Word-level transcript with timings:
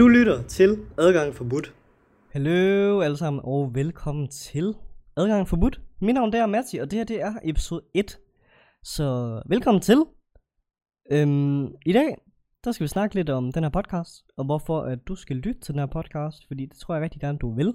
Du 0.00 0.08
lytter 0.08 0.42
til 0.42 0.78
Adgang 0.98 1.34
Forbudt. 1.34 1.74
Hallo 2.32 3.00
alle 3.00 3.16
sammen, 3.16 3.40
og 3.44 3.74
velkommen 3.74 4.28
til 4.28 4.74
Adgang 5.16 5.48
Forbudt. 5.48 5.80
Mit 6.00 6.14
navn 6.14 6.34
er 6.34 6.46
Matti, 6.46 6.76
og 6.76 6.90
det 6.90 6.98
her 6.98 7.04
det 7.04 7.22
er 7.22 7.34
episode 7.44 7.82
1. 7.94 8.18
Så 8.82 9.42
velkommen 9.46 9.80
til. 9.80 10.04
Øhm, 11.12 11.66
I 11.86 11.92
dag, 11.92 12.16
der 12.64 12.72
skal 12.72 12.84
vi 12.84 12.88
snakke 12.88 13.14
lidt 13.14 13.30
om 13.30 13.52
den 13.52 13.62
her 13.62 13.70
podcast, 13.70 14.24
og 14.36 14.44
hvorfor 14.44 14.80
at 14.80 14.98
du 15.08 15.14
skal 15.14 15.36
lytte 15.36 15.60
til 15.60 15.74
den 15.74 15.78
her 15.78 15.86
podcast, 15.86 16.46
fordi 16.46 16.66
det 16.66 16.78
tror 16.78 16.94
jeg 16.94 17.02
rigtig 17.02 17.20
gerne, 17.20 17.38
du 17.38 17.54
vil. 17.54 17.74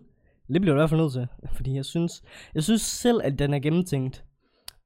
Det 0.54 0.62
bliver 0.62 0.74
du 0.74 0.80
i 0.80 0.82
hvert 0.82 0.90
fald 0.90 1.02
nødt 1.02 1.14
til, 1.14 1.28
fordi 1.58 1.76
jeg 1.76 1.86
synes, 1.86 2.24
jeg 2.56 2.64
synes 2.64 2.82
selv, 2.82 3.22
at 3.24 3.40
den 3.40 3.54
er 3.54 3.60
gennemtænkt. 3.60 4.26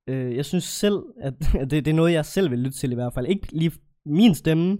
Øh, 0.07 0.35
jeg 0.35 0.45
synes 0.45 0.63
selv, 0.63 1.03
at, 1.21 1.33
at 1.61 1.71
det, 1.71 1.85
det 1.85 1.91
er 1.91 1.95
noget, 1.95 2.13
jeg 2.13 2.25
selv 2.25 2.51
vil 2.51 2.59
lytte 2.59 2.77
til 2.77 2.91
i 2.91 2.95
hvert 2.95 3.13
fald. 3.13 3.27
Ikke 3.27 3.47
lige 3.51 3.71
min 4.05 4.35
stemme, 4.35 4.77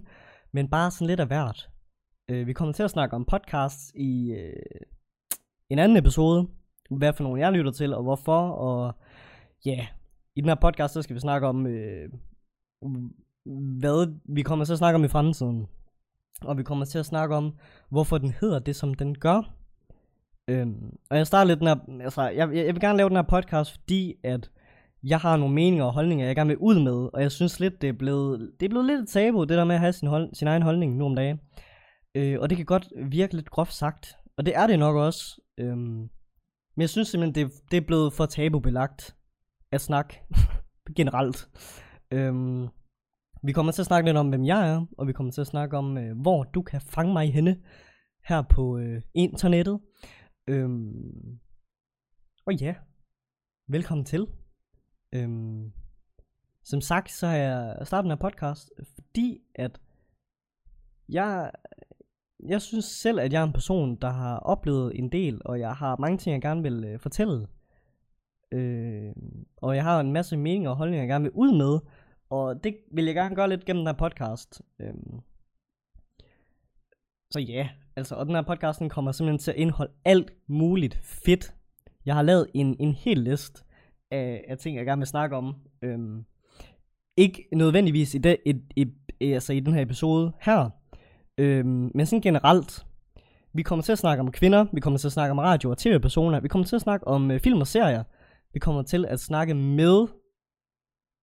men 0.52 0.68
bare 0.68 0.90
sådan 0.90 1.06
lidt 1.06 1.20
af 1.20 1.26
hvert. 1.26 1.69
Øh, 2.30 2.46
vi 2.46 2.52
kommer 2.52 2.72
til 2.72 2.82
at 2.82 2.90
snakke 2.90 3.16
om 3.16 3.24
podcasts 3.24 3.92
i 3.94 4.32
øh, 4.32 4.52
en 5.70 5.78
anden 5.78 5.96
episode. 5.96 6.48
Hvad 6.90 7.12
for 7.12 7.22
nogle 7.22 7.40
jeg 7.40 7.52
lytter 7.52 7.72
til, 7.72 7.94
og 7.94 8.02
hvorfor. 8.02 8.48
Og 8.50 8.94
ja, 9.66 9.70
yeah, 9.70 9.86
i 10.36 10.40
den 10.40 10.48
her 10.48 10.54
podcast, 10.54 10.94
så 10.94 11.02
skal 11.02 11.14
vi 11.14 11.20
snakke 11.20 11.46
om, 11.46 11.66
øh, 11.66 12.08
hvad 13.80 14.14
vi 14.34 14.42
kommer 14.42 14.64
til 14.64 14.72
at 14.72 14.78
snakke 14.78 14.96
om 14.96 15.04
i 15.04 15.08
fremtiden. 15.08 15.66
Og 16.42 16.58
vi 16.58 16.62
kommer 16.62 16.84
til 16.84 16.98
at 16.98 17.06
snakke 17.06 17.36
om, 17.36 17.58
hvorfor 17.88 18.18
den 18.18 18.34
hedder 18.40 18.58
det, 18.58 18.76
som 18.76 18.94
den 18.94 19.14
gør. 19.14 19.52
Øhm, 20.48 20.96
og 21.10 21.16
jeg 21.16 21.26
starter 21.26 21.48
lidt 21.48 21.58
den 21.58 21.68
her, 21.68 21.76
altså, 22.04 22.22
jeg, 22.22 22.48
jeg, 22.54 22.66
jeg 22.66 22.74
vil 22.74 22.80
gerne 22.80 22.96
lave 22.96 23.08
den 23.08 23.16
her 23.16 23.22
podcast, 23.22 23.70
fordi 23.70 24.14
at 24.24 24.50
jeg 25.02 25.18
har 25.18 25.36
nogle 25.36 25.54
meninger 25.54 25.84
og 25.84 25.92
holdninger, 25.92 26.26
jeg 26.26 26.36
gerne 26.36 26.48
vil 26.48 26.58
ud 26.58 26.78
med, 26.78 27.08
og 27.12 27.22
jeg 27.22 27.32
synes 27.32 27.60
lidt, 27.60 27.82
det 27.82 27.88
er 27.88 27.92
blevet, 27.92 28.52
det 28.60 28.66
er 28.66 28.70
blevet 28.70 28.86
lidt 28.86 29.00
et 29.00 29.08
tabu, 29.08 29.40
det 29.40 29.58
der 29.58 29.64
med 29.64 29.74
at 29.74 29.80
have 29.80 29.92
sin, 29.92 30.08
hold, 30.08 30.34
sin 30.34 30.48
egen 30.48 30.62
holdning 30.62 30.96
nu 30.96 31.04
om 31.04 31.16
dagen. 31.16 31.40
Øh, 32.14 32.40
og 32.40 32.50
det 32.50 32.56
kan 32.56 32.66
godt 32.66 32.92
virke 33.10 33.34
lidt 33.34 33.50
groft 33.50 33.72
sagt, 33.72 34.16
og 34.36 34.46
det 34.46 34.56
er 34.56 34.66
det 34.66 34.78
nok 34.78 34.96
også. 34.96 35.40
Øhm, 35.58 36.10
men 36.74 36.80
jeg 36.80 36.90
synes 36.90 37.08
simpelthen, 37.08 37.34
det, 37.34 37.52
det 37.70 37.76
er 37.76 37.86
blevet 37.86 38.12
for 38.12 38.26
tabubelagt 38.26 39.16
at 39.72 39.80
snakke 39.80 40.20
generelt. 40.96 41.48
Øhm, 42.10 42.68
vi 43.42 43.52
kommer 43.52 43.72
til 43.72 43.82
at 43.82 43.86
snakke 43.86 44.08
lidt 44.08 44.16
om, 44.16 44.28
hvem 44.28 44.44
jeg 44.44 44.70
er, 44.70 44.86
og 44.98 45.06
vi 45.06 45.12
kommer 45.12 45.32
til 45.32 45.40
at 45.40 45.46
snakke 45.46 45.76
om, 45.76 45.98
øh, 45.98 46.20
hvor 46.20 46.42
du 46.42 46.62
kan 46.62 46.80
fange 46.80 47.12
mig 47.12 47.32
henne 47.32 47.62
her 48.28 48.42
på 48.42 48.78
øh, 48.78 49.02
internettet. 49.14 49.80
Øhm, 50.46 51.40
og 52.46 52.54
ja, 52.54 52.74
velkommen 53.68 54.04
til. 54.04 54.26
Øhm, 55.14 55.72
som 56.64 56.80
sagt, 56.80 57.10
så 57.10 57.26
har 57.26 57.36
jeg 57.36 57.86
startet 57.86 58.04
den 58.04 58.18
her 58.18 58.30
podcast, 58.30 58.70
fordi 58.94 59.38
at 59.54 59.80
jeg, 61.08 61.50
jeg 62.48 62.62
synes 62.62 62.84
selv, 62.84 63.20
at 63.20 63.32
jeg 63.32 63.40
er 63.40 63.46
en 63.46 63.52
person, 63.52 63.96
der 63.96 64.10
har 64.10 64.38
oplevet 64.38 64.98
en 64.98 65.08
del, 65.08 65.40
og 65.44 65.60
jeg 65.60 65.74
har 65.74 65.96
mange 65.96 66.18
ting, 66.18 66.34
jeg 66.34 66.42
gerne 66.42 66.62
vil 66.62 66.84
øh, 66.84 66.98
fortælle. 66.98 67.46
Øh, 68.52 69.12
og 69.56 69.76
jeg 69.76 69.84
har 69.84 70.00
en 70.00 70.12
masse 70.12 70.36
meninger 70.36 70.70
og 70.70 70.76
holdninger, 70.76 71.02
jeg 71.02 71.08
gerne 71.08 71.22
vil 71.22 71.32
ud 71.34 71.56
med, 71.56 71.78
og 72.30 72.64
det 72.64 72.76
vil 72.92 73.04
jeg 73.04 73.14
gerne 73.14 73.34
gøre 73.34 73.48
lidt 73.48 73.64
gennem 73.64 73.80
den 73.80 73.86
her 73.86 74.08
podcast. 74.08 74.62
Øh, 74.78 74.94
så 77.30 77.40
ja, 77.40 77.68
altså, 77.96 78.14
og 78.14 78.26
den 78.26 78.34
her 78.34 78.42
podcasten 78.42 78.88
kommer 78.88 79.12
simpelthen 79.12 79.38
til 79.38 79.50
at 79.50 79.56
indeholde 79.56 79.92
alt 80.04 80.32
muligt 80.46 80.98
fedt. 81.02 81.54
Jeg 82.06 82.14
har 82.14 82.22
lavet 82.22 82.46
en, 82.54 82.76
en 82.80 82.92
hel 82.92 83.18
liste 83.18 83.64
af, 84.10 84.44
af 84.48 84.58
ting, 84.58 84.76
jeg 84.76 84.86
gerne 84.86 85.00
vil 85.00 85.06
snakke 85.06 85.36
om. 85.36 85.54
Øh, 85.82 85.98
ikke 87.16 87.48
nødvendigvis 87.52 88.14
i, 88.14 88.18
det, 88.18 88.36
i, 88.46 88.54
i, 88.76 88.86
altså 89.20 89.52
i 89.52 89.60
den 89.60 89.74
her 89.74 89.82
episode 89.82 90.32
her, 90.40 90.70
øhm, 91.38 91.90
men 91.94 92.06
sådan 92.06 92.20
generelt. 92.20 92.86
Vi 93.52 93.62
kommer 93.62 93.82
til 93.82 93.92
at 93.92 93.98
snakke 93.98 94.20
om 94.20 94.32
kvinder, 94.32 94.66
vi 94.72 94.80
kommer 94.80 94.98
til 94.98 95.08
at 95.08 95.12
snakke 95.12 95.30
om 95.30 95.38
radio- 95.38 95.70
og 95.70 95.78
tv-personer, 95.78 96.40
vi 96.40 96.48
kommer 96.48 96.66
til 96.66 96.76
at 96.76 96.82
snakke 96.82 97.06
om 97.06 97.30
øh, 97.30 97.40
film 97.40 97.60
og 97.60 97.66
serier, 97.66 98.04
vi 98.52 98.58
kommer 98.58 98.82
til 98.82 99.06
at 99.08 99.20
snakke 99.20 99.54
med 99.54 100.06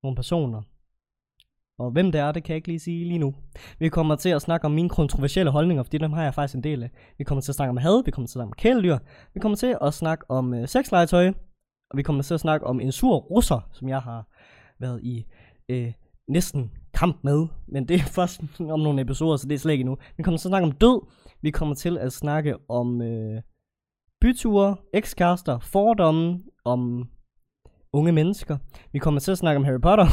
nogle 0.03 0.15
personer. 0.15 0.61
Og 1.79 1.91
hvem 1.91 2.11
det 2.11 2.21
er, 2.21 2.31
det 2.31 2.43
kan 2.43 2.53
jeg 2.53 2.55
ikke 2.55 2.67
lige 2.67 2.79
sige 2.79 3.05
lige 3.05 3.17
nu. 3.17 3.35
Vi 3.79 3.89
kommer 3.89 4.15
til 4.15 4.29
at 4.29 4.41
snakke 4.41 4.65
om 4.65 4.71
mine 4.71 4.89
kontroversielle 4.89 5.51
holdninger, 5.51 5.83
fordi 5.83 5.97
dem 5.97 6.13
har 6.13 6.23
jeg 6.23 6.33
faktisk 6.33 6.55
en 6.55 6.63
del 6.63 6.83
af. 6.83 6.89
Vi 7.17 7.23
kommer 7.23 7.41
til 7.41 7.51
at 7.51 7.55
snakke 7.55 7.69
om 7.69 7.77
had, 7.77 8.05
vi 8.05 8.11
kommer 8.11 8.27
til 8.27 8.31
at 8.31 8.33
snakke 8.33 8.49
om 8.49 8.53
kæledyr, 8.57 8.97
vi 9.33 9.39
kommer 9.39 9.55
til 9.55 9.77
at 9.81 9.93
snakke 9.93 10.25
om 10.29 10.53
øh, 10.53 10.67
sexlegetøj, 10.67 11.27
og 11.91 11.97
vi 11.97 12.03
kommer 12.03 12.23
til 12.23 12.33
at 12.33 12.39
snakke 12.39 12.67
om 12.67 12.79
en 12.79 12.91
sur 12.91 13.17
russer, 13.17 13.69
som 13.71 13.89
jeg 13.89 14.01
har 14.01 14.27
været 14.79 15.03
i 15.03 15.25
øh, 15.69 15.93
næsten 16.27 16.71
kamp 16.99 17.23
med. 17.23 17.47
Men 17.67 17.87
det 17.87 17.95
er 17.95 18.05
først 18.19 18.41
om 18.59 18.79
nogle 18.79 19.01
episoder, 19.01 19.37
så 19.37 19.47
det 19.47 19.55
er 19.55 19.59
slet 19.59 19.73
ikke 19.73 19.81
endnu. 19.81 19.97
Vi 20.17 20.23
kommer 20.23 20.37
til 20.37 20.47
at 20.47 20.51
snakke 20.51 20.67
om 20.67 20.71
død. 20.71 21.07
Vi 21.41 21.51
kommer 21.51 21.75
til 21.75 21.97
at 21.97 22.13
snakke 22.13 22.55
om 22.69 23.01
øh, 23.01 23.41
byture, 24.21 24.75
ekskaster, 24.93 25.59
fordomme, 25.59 26.39
om 26.65 27.09
unge 27.93 28.11
mennesker. 28.11 28.57
Vi 28.91 28.99
kommer 28.99 29.19
til 29.19 29.31
at 29.31 29.37
snakke 29.37 29.57
om 29.57 29.63
Harry 29.63 29.81
Potter. 29.81 30.07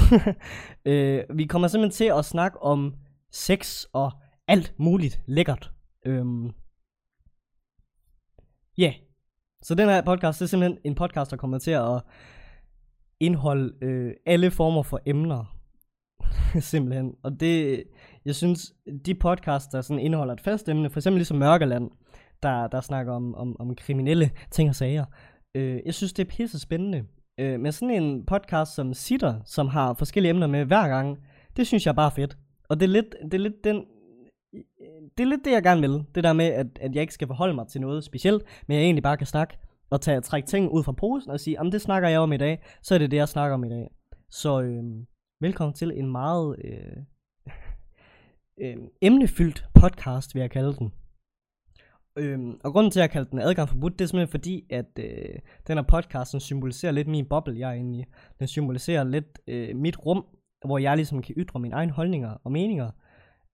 øh, 0.90 1.24
vi 1.34 1.44
kommer 1.44 1.68
simpelthen 1.68 1.96
til 1.96 2.18
at 2.18 2.24
snakke 2.24 2.62
om 2.62 2.94
sex 3.32 3.84
og 3.92 4.12
alt 4.48 4.74
muligt 4.78 5.20
lækkert. 5.26 5.72
Øhm. 6.06 6.50
Ja, 8.78 8.82
yeah. 8.82 8.94
Så 9.62 9.74
den 9.74 9.88
her 9.88 10.02
podcast, 10.02 10.38
det 10.38 10.44
er 10.44 10.48
simpelthen 10.48 10.78
en 10.84 10.94
podcast, 10.94 11.30
der 11.30 11.36
kommer 11.36 11.58
til 11.58 11.70
at 11.70 12.02
indeholde 13.20 13.74
øh, 13.82 14.12
alle 14.26 14.50
former 14.50 14.82
for 14.82 15.00
emner. 15.06 15.53
simpelthen. 16.60 17.14
Og 17.22 17.40
det, 17.40 17.84
jeg 18.24 18.34
synes, 18.34 18.74
de 19.06 19.14
podcasts, 19.14 19.68
der 19.68 19.80
sådan 19.80 20.00
indeholder 20.00 20.34
et 20.34 20.40
fast 20.40 20.68
emne, 20.68 20.90
for 20.90 20.98
eksempel 21.00 21.18
ligesom 21.18 21.38
Mørkeland, 21.38 21.90
der, 22.42 22.66
der 22.66 22.80
snakker 22.80 23.12
om, 23.12 23.34
om, 23.34 23.56
om 23.60 23.74
kriminelle 23.74 24.30
ting 24.50 24.68
og 24.68 24.74
sager. 24.74 25.04
Øh, 25.54 25.80
jeg 25.86 25.94
synes, 25.94 26.12
det 26.12 26.24
er 26.24 26.30
pisse 26.30 26.60
spændende. 26.60 27.04
Øh, 27.40 27.60
men 27.60 27.72
sådan 27.72 28.02
en 28.02 28.26
podcast 28.26 28.74
som 28.74 28.94
Sitter, 28.94 29.40
som 29.44 29.68
har 29.68 29.94
forskellige 29.94 30.30
emner 30.30 30.46
med 30.46 30.64
hver 30.64 30.88
gang, 30.88 31.18
det 31.56 31.66
synes 31.66 31.86
jeg 31.86 31.92
er 31.92 31.96
bare 31.96 32.10
fedt. 32.10 32.38
Og 32.68 32.80
det 32.80 32.86
er 32.86 32.90
lidt, 32.90 33.14
det 33.22 33.34
er 33.34 33.38
lidt 33.38 33.64
den 33.64 33.84
det 35.18 35.24
er 35.24 35.28
lidt 35.28 35.44
det, 35.44 35.52
jeg 35.52 35.62
gerne 35.62 35.80
vil. 35.80 36.04
Det 36.14 36.24
der 36.24 36.32
med, 36.32 36.44
at, 36.44 36.66
at 36.80 36.94
jeg 36.94 37.00
ikke 37.00 37.14
skal 37.14 37.26
forholde 37.26 37.54
mig 37.54 37.66
til 37.68 37.80
noget 37.80 38.04
specielt, 38.04 38.42
men 38.66 38.76
jeg 38.76 38.84
egentlig 38.84 39.02
bare 39.02 39.16
kan 39.16 39.26
snakke 39.26 39.58
og 39.90 40.00
tage, 40.00 40.20
trække 40.20 40.46
ting 40.46 40.70
ud 40.70 40.84
fra 40.84 40.92
posen 40.92 41.30
og 41.30 41.40
sige, 41.40 41.60
om 41.60 41.70
det 41.70 41.80
snakker 41.80 42.08
jeg 42.08 42.20
om 42.20 42.32
i 42.32 42.36
dag, 42.36 42.62
så 42.82 42.94
er 42.94 42.98
det 42.98 43.10
det, 43.10 43.16
jeg 43.16 43.28
snakker 43.28 43.54
om 43.54 43.64
i 43.64 43.68
dag. 43.68 43.90
Så 44.30 44.60
øh, 44.62 44.82
velkommen 45.44 45.74
til 45.74 45.92
en 45.98 46.10
meget 46.12 46.56
øh, 46.64 46.96
øh, 48.62 48.76
emnefyldt 49.00 49.64
podcast, 49.74 50.34
vil 50.34 50.40
jeg 50.40 50.50
kalde 50.50 50.74
den. 50.74 50.92
Øhm, 52.18 52.60
og 52.64 52.72
grunden 52.72 52.90
til, 52.90 53.00
at 53.00 53.02
jeg 53.02 53.10
kalder 53.10 53.30
den 53.30 53.38
adgang 53.38 53.68
forbudt, 53.68 53.98
det 53.98 54.04
er 54.04 54.08
simpelthen 54.08 54.30
fordi, 54.30 54.64
at 54.70 54.98
øh, 54.98 55.38
den 55.66 55.78
her 55.78 55.82
podcast 55.82 56.32
den 56.32 56.40
symboliserer 56.40 56.92
lidt 56.92 57.08
min 57.08 57.26
boble, 57.26 57.58
jeg 57.58 57.70
er 57.70 57.74
inde 57.74 57.98
i. 57.98 58.04
Den 58.38 58.48
symboliserer 58.48 59.04
lidt 59.04 59.38
øh, 59.46 59.76
mit 59.76 60.06
rum, 60.06 60.26
hvor 60.66 60.78
jeg 60.78 60.96
ligesom 60.96 61.22
kan 61.22 61.34
ytre 61.38 61.60
mine 61.60 61.74
egne 61.74 61.92
holdninger 61.92 62.36
og 62.44 62.52
meninger. 62.52 62.90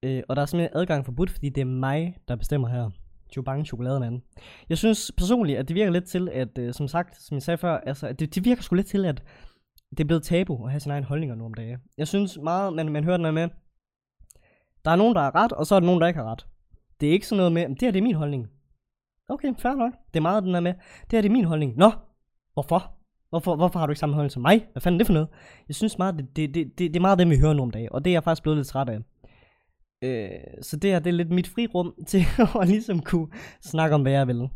Øh, 0.02 0.22
og 0.28 0.36
der 0.36 0.42
er 0.42 0.46
simpelthen 0.46 0.80
adgang 0.80 1.04
forbudt, 1.04 1.30
fordi 1.30 1.48
det 1.48 1.60
er 1.60 1.64
mig, 1.64 2.16
der 2.28 2.36
bestemmer 2.36 2.68
her. 2.68 2.90
Chubang 3.32 3.66
chokolademanden. 3.66 4.22
Jeg 4.68 4.78
synes 4.78 5.12
personligt, 5.16 5.58
at 5.58 5.68
det 5.68 5.74
virker 5.74 5.92
lidt 5.92 6.04
til, 6.04 6.28
at 6.28 6.58
øh, 6.58 6.74
som 6.74 6.88
sagt, 6.88 7.22
som 7.22 7.34
jeg 7.34 7.42
sagde 7.42 7.58
før, 7.58 7.76
altså, 7.76 8.06
at 8.06 8.20
det, 8.20 8.34
det 8.34 8.44
virker 8.44 8.62
sgu 8.62 8.74
lidt 8.74 8.86
til, 8.86 9.04
at 9.04 9.22
det 9.90 10.00
er 10.00 10.04
blevet 10.04 10.22
tabu 10.22 10.64
at 10.64 10.70
have 10.70 10.80
sine 10.80 10.94
egne 10.94 11.06
holdninger 11.06 11.36
nu 11.36 11.44
om 11.44 11.54
dagen. 11.54 11.78
Jeg 11.98 12.08
synes 12.08 12.38
meget, 12.42 12.72
man, 12.72 12.88
man 12.88 13.04
hører 13.04 13.16
den 13.16 13.34
med, 13.34 13.48
der 14.84 14.90
er 14.90 14.96
nogen, 14.96 15.14
der 15.14 15.20
har 15.20 15.34
ret, 15.34 15.52
og 15.52 15.66
så 15.66 15.74
er 15.74 15.80
der 15.80 15.86
nogen, 15.86 16.00
der 16.00 16.06
ikke 16.06 16.20
har 16.20 16.30
ret. 16.30 16.46
Det 17.00 17.08
er 17.08 17.12
ikke 17.12 17.26
sådan 17.26 17.36
noget 17.36 17.52
med, 17.52 17.68
det 17.68 17.82
her 17.82 17.90
det 17.90 17.98
er 17.98 18.02
min 18.02 18.14
holdning. 18.14 18.46
Okay, 19.28 19.54
fair 19.58 19.74
nok. 19.74 19.92
Det 20.14 20.20
er 20.20 20.22
meget 20.22 20.42
den 20.42 20.54
der 20.54 20.60
med, 20.60 20.74
det 20.74 21.12
her 21.12 21.20
det 21.20 21.28
er 21.28 21.32
min 21.32 21.44
holdning. 21.44 21.76
Nå, 21.76 21.90
hvorfor? 22.52 22.92
Hvorfor, 23.28 23.56
hvorfor 23.56 23.78
har 23.78 23.86
du 23.86 23.90
ikke 23.90 24.00
samme 24.00 24.14
holdning 24.14 24.32
som 24.32 24.42
mig? 24.42 24.66
Hvad 24.72 24.80
fanden 24.80 24.96
er 24.96 24.98
det 24.98 25.06
for 25.06 25.12
noget? 25.12 25.28
Jeg 25.68 25.74
synes 25.74 25.98
meget, 25.98 26.16
det, 26.18 26.36
det, 26.36 26.54
det, 26.54 26.78
det, 26.78 26.78
det 26.78 26.96
er 26.96 27.00
meget 27.00 27.18
det, 27.18 27.30
vi 27.30 27.38
hører 27.38 27.52
nu 27.52 27.62
om 27.62 27.70
dagen, 27.70 27.88
og 27.92 28.04
det 28.04 28.10
er 28.10 28.14
jeg 28.14 28.24
faktisk 28.24 28.42
blevet 28.42 28.56
lidt 28.56 28.68
træt 28.68 28.88
af. 28.88 28.98
Øh, 30.02 30.62
så 30.62 30.76
det 30.76 30.90
her, 30.90 30.98
det 30.98 31.10
er 31.10 31.14
lidt 31.14 31.30
mit 31.30 31.48
frirum 31.48 31.94
til 32.06 32.24
at 32.60 32.68
ligesom 32.68 33.02
kunne 33.02 33.28
snakke 33.62 33.94
om, 33.94 34.02
hvad 34.02 34.12
jeg 34.12 34.26
vil. 34.26 34.48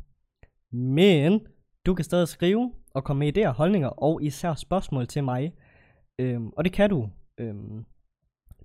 Men 0.72 1.40
du 1.86 1.94
kan 1.94 2.04
stadig 2.04 2.28
skrive 2.28 2.72
og 2.94 3.04
komme 3.04 3.20
med 3.20 3.38
idéer, 3.38 3.50
holdninger 3.50 3.88
og 3.88 4.22
især 4.22 4.54
spørgsmål 4.54 5.06
til 5.06 5.24
mig. 5.24 5.52
Øhm, 6.18 6.48
og 6.48 6.64
det 6.64 6.72
kan 6.72 6.90
du 6.90 7.08
øhm, 7.38 7.84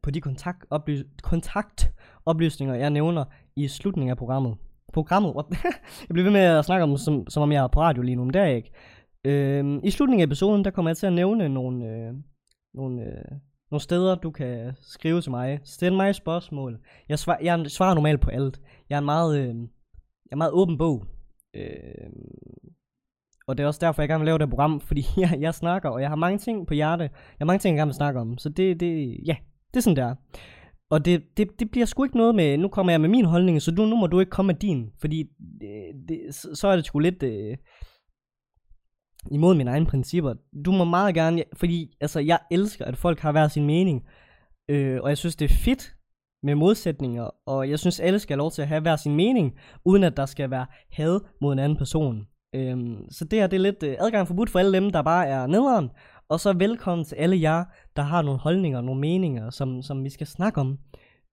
på 0.03 0.11
de 0.11 0.21
kontaktoplys- 0.25 1.21
kontaktoplysninger, 1.23 2.75
jeg 2.75 2.89
nævner 2.89 3.25
i 3.55 3.67
slutningen 3.67 4.11
af 4.11 4.17
programmet. 4.17 4.57
Programmet? 4.93 5.33
Jeg 6.07 6.13
bliver 6.13 6.23
ved 6.23 6.31
med 6.31 6.41
at 6.41 6.65
snakke 6.65 6.83
om, 6.83 6.97
som, 6.97 7.29
som 7.29 7.43
om 7.43 7.51
jeg 7.51 7.63
er 7.63 7.67
på 7.67 7.81
radio 7.81 8.01
lige 8.01 8.15
nu, 8.15 8.23
men 8.23 8.33
det 8.33 8.41
er 8.41 8.45
jeg 8.45 8.55
ikke. 8.55 8.71
Øhm, 9.25 9.79
I 9.83 9.89
slutningen 9.89 10.21
af 10.21 10.25
episoden, 10.25 10.65
der 10.65 10.71
kommer 10.71 10.89
jeg 10.89 10.97
til 10.97 11.07
at 11.07 11.13
nævne 11.13 11.49
nogle, 11.49 11.85
øh, 11.85 12.13
nogle 12.73 13.01
øh, 13.01 13.39
nogle 13.71 13.81
steder, 13.81 14.15
du 14.15 14.31
kan 14.31 14.73
skrive 14.81 15.21
til 15.21 15.31
mig. 15.31 15.59
Stil 15.63 15.93
mig 15.93 16.15
spørgsmål. 16.15 16.79
Jeg, 17.09 17.19
svar, 17.19 17.37
jeg 17.41 17.65
svarer 17.71 17.93
normalt 17.93 18.21
på 18.21 18.29
alt. 18.29 18.61
Jeg 18.89 18.95
er 18.95 18.99
en 18.99 19.05
meget, 19.05 19.39
øh, 19.39 19.55
jeg 20.25 20.31
er 20.31 20.35
meget 20.35 20.51
åben 20.51 20.77
bog. 20.77 21.05
Øh, 21.53 22.09
og 23.49 23.57
det 23.57 23.63
er 23.63 23.67
også 23.67 23.79
derfor, 23.83 24.01
jeg 24.01 24.09
gerne 24.09 24.19
vil 24.19 24.25
lave 24.25 24.37
det 24.37 24.49
program, 24.49 24.79
fordi 24.79 25.05
jeg, 25.23 25.37
jeg 25.39 25.53
snakker, 25.53 25.89
og 25.89 26.01
jeg 26.01 26.09
har 26.09 26.15
mange 26.15 26.37
ting 26.37 26.67
på 26.67 26.73
hjerte. 26.73 27.03
Jeg 27.03 27.11
har 27.39 27.45
mange 27.45 27.59
ting, 27.59 27.75
jeg 27.75 27.79
gerne 27.79 27.89
vil 27.89 27.95
snakke 27.95 28.19
om. 28.19 28.37
Så 28.37 28.49
det, 28.49 28.79
det 28.79 29.17
ja, 29.27 29.35
det 29.73 29.77
er 29.77 29.81
sådan 29.81 29.95
der. 29.95 30.15
Og 30.89 31.05
det, 31.05 31.37
det, 31.37 31.59
det 31.59 31.71
bliver 31.71 31.85
sgu 31.85 32.03
ikke 32.03 32.17
noget 32.17 32.35
med, 32.35 32.57
nu 32.57 32.67
kommer 32.67 32.93
jeg 32.93 33.01
med 33.01 33.09
min 33.09 33.25
holdning, 33.25 33.61
så 33.61 33.71
du, 33.71 33.85
nu 33.85 33.95
må 33.95 34.07
du 34.07 34.19
ikke 34.19 34.29
komme 34.29 34.47
med 34.47 34.59
din, 34.59 34.89
fordi 34.99 35.21
øh, 35.63 35.67
det, 36.07 36.19
det, 36.27 36.35
så, 36.35 36.67
er 36.67 36.75
det 36.75 36.85
sgu 36.85 36.99
lidt 36.99 37.23
øh, 37.23 37.57
imod 39.31 39.55
mine 39.55 39.71
egne 39.71 39.85
principper. 39.85 40.33
Du 40.65 40.71
må 40.71 40.83
meget 40.83 41.15
gerne, 41.15 41.43
fordi 41.53 41.97
altså, 42.01 42.19
jeg 42.19 42.39
elsker, 42.51 42.85
at 42.85 42.97
folk 42.97 43.19
har 43.19 43.31
hver 43.31 43.47
sin 43.47 43.65
mening, 43.65 44.03
øh, 44.69 44.99
og 45.01 45.09
jeg 45.09 45.17
synes, 45.17 45.35
det 45.35 45.51
er 45.51 45.55
fedt 45.55 45.95
med 46.43 46.55
modsætninger, 46.55 47.29
og 47.45 47.69
jeg 47.69 47.79
synes, 47.79 47.99
alle 47.99 48.19
skal 48.19 48.33
have 48.33 48.37
lov 48.37 48.51
til 48.51 48.61
at 48.61 48.67
have 48.67 48.81
hver 48.81 48.95
sin 48.95 49.15
mening, 49.15 49.53
uden 49.85 50.03
at 50.03 50.17
der 50.17 50.25
skal 50.25 50.49
være 50.49 50.65
had 50.91 51.19
mod 51.41 51.53
en 51.53 51.59
anden 51.59 51.77
person. 51.77 52.27
Øhm, 52.55 53.09
så 53.09 53.25
det 53.25 53.39
her 53.39 53.47
det 53.47 53.57
er 53.57 53.61
lidt 53.61 53.83
øh, 53.83 53.95
adgang 53.99 54.27
forbudt 54.27 54.49
for 54.49 54.59
alle 54.59 54.73
dem, 54.73 54.89
der 54.89 55.01
bare 55.01 55.27
er 55.27 55.47
nederen, 55.47 55.89
og 56.29 56.39
så 56.39 56.53
velkommen 56.53 57.05
til 57.05 57.15
alle 57.15 57.41
jer, 57.41 57.65
der 57.95 58.01
har 58.01 58.21
nogle 58.21 58.39
holdninger, 58.39 58.81
nogle 58.81 59.01
meninger, 59.01 59.49
som, 59.49 59.81
som 59.81 60.03
vi 60.03 60.09
skal 60.09 60.27
snakke 60.27 60.61
om. 60.61 60.79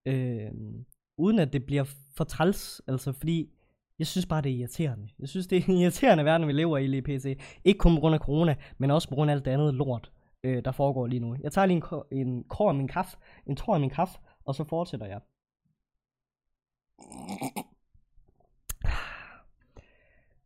Øhm, 0.07 0.85
uden 1.19 1.39
at 1.39 1.53
det 1.53 1.67
bliver 1.67 1.85
for 2.17 2.25
træls, 2.25 2.83
altså 2.89 3.13
fordi 3.13 3.51
jeg 3.99 4.07
synes 4.07 4.27
bare, 4.27 4.43
det 4.43 4.53
er 4.53 4.57
irriterende. 4.57 5.09
Jeg 5.19 5.29
synes, 5.29 5.47
det 5.47 5.59
er 5.59 5.63
en 5.69 5.79
irriterende 5.79 6.25
verden, 6.25 6.47
vi 6.47 6.53
lever 6.53 6.79
i 6.79 6.87
lige 6.87 7.03
pt. 7.03 7.27
Ikke 7.65 7.79
kun 7.79 7.95
på 7.95 8.01
grund 8.01 8.15
af 8.15 8.21
corona, 8.21 8.55
men 8.79 8.91
også 8.91 9.09
på 9.09 9.15
grund 9.15 9.31
af 9.31 9.35
alt 9.35 9.45
det 9.45 9.51
andet 9.51 9.75
lort, 9.75 10.13
øh, 10.45 10.65
der 10.65 10.73
foregår 10.73 11.07
lige 11.07 11.21
nu. 11.21 11.37
Jeg 11.41 11.53
tager 11.53 11.67
lige 11.67 11.83
en, 12.13 12.27
en 12.27 12.45
kår 12.45 12.69
af 12.69 12.75
min 12.75 12.89
kaffe, 12.89 13.17
en 13.47 13.57
tår 13.57 13.75
af 13.75 13.81
min 13.81 13.91
kaffe, 13.91 14.19
og 14.45 14.55
så 14.55 14.65
fortsætter 14.65 15.07
jeg. 15.07 15.21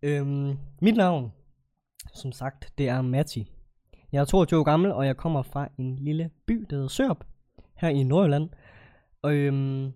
Øhm, 0.03 0.59
mit 0.83 0.97
navn, 0.97 1.33
som 2.15 2.33
sagt, 2.33 2.73
det 2.79 2.89
er 2.89 3.03
Matti. 3.03 3.53
Jeg 4.13 4.21
er 4.21 4.25
22 4.25 4.61
år 4.61 4.65
gammel, 4.65 4.93
og 4.93 5.07
jeg 5.07 5.17
kommer 5.17 5.43
fra 5.43 5.69
en 5.79 5.97
lille 5.97 6.31
by, 6.47 6.67
der 6.71 6.77
hedder 6.77 6.89
Sørup, 6.89 7.25
her 7.77 7.89
i 7.89 8.03
Nordjylland. 8.03 8.49
Og, 9.23 9.35
øhm, 9.35 9.93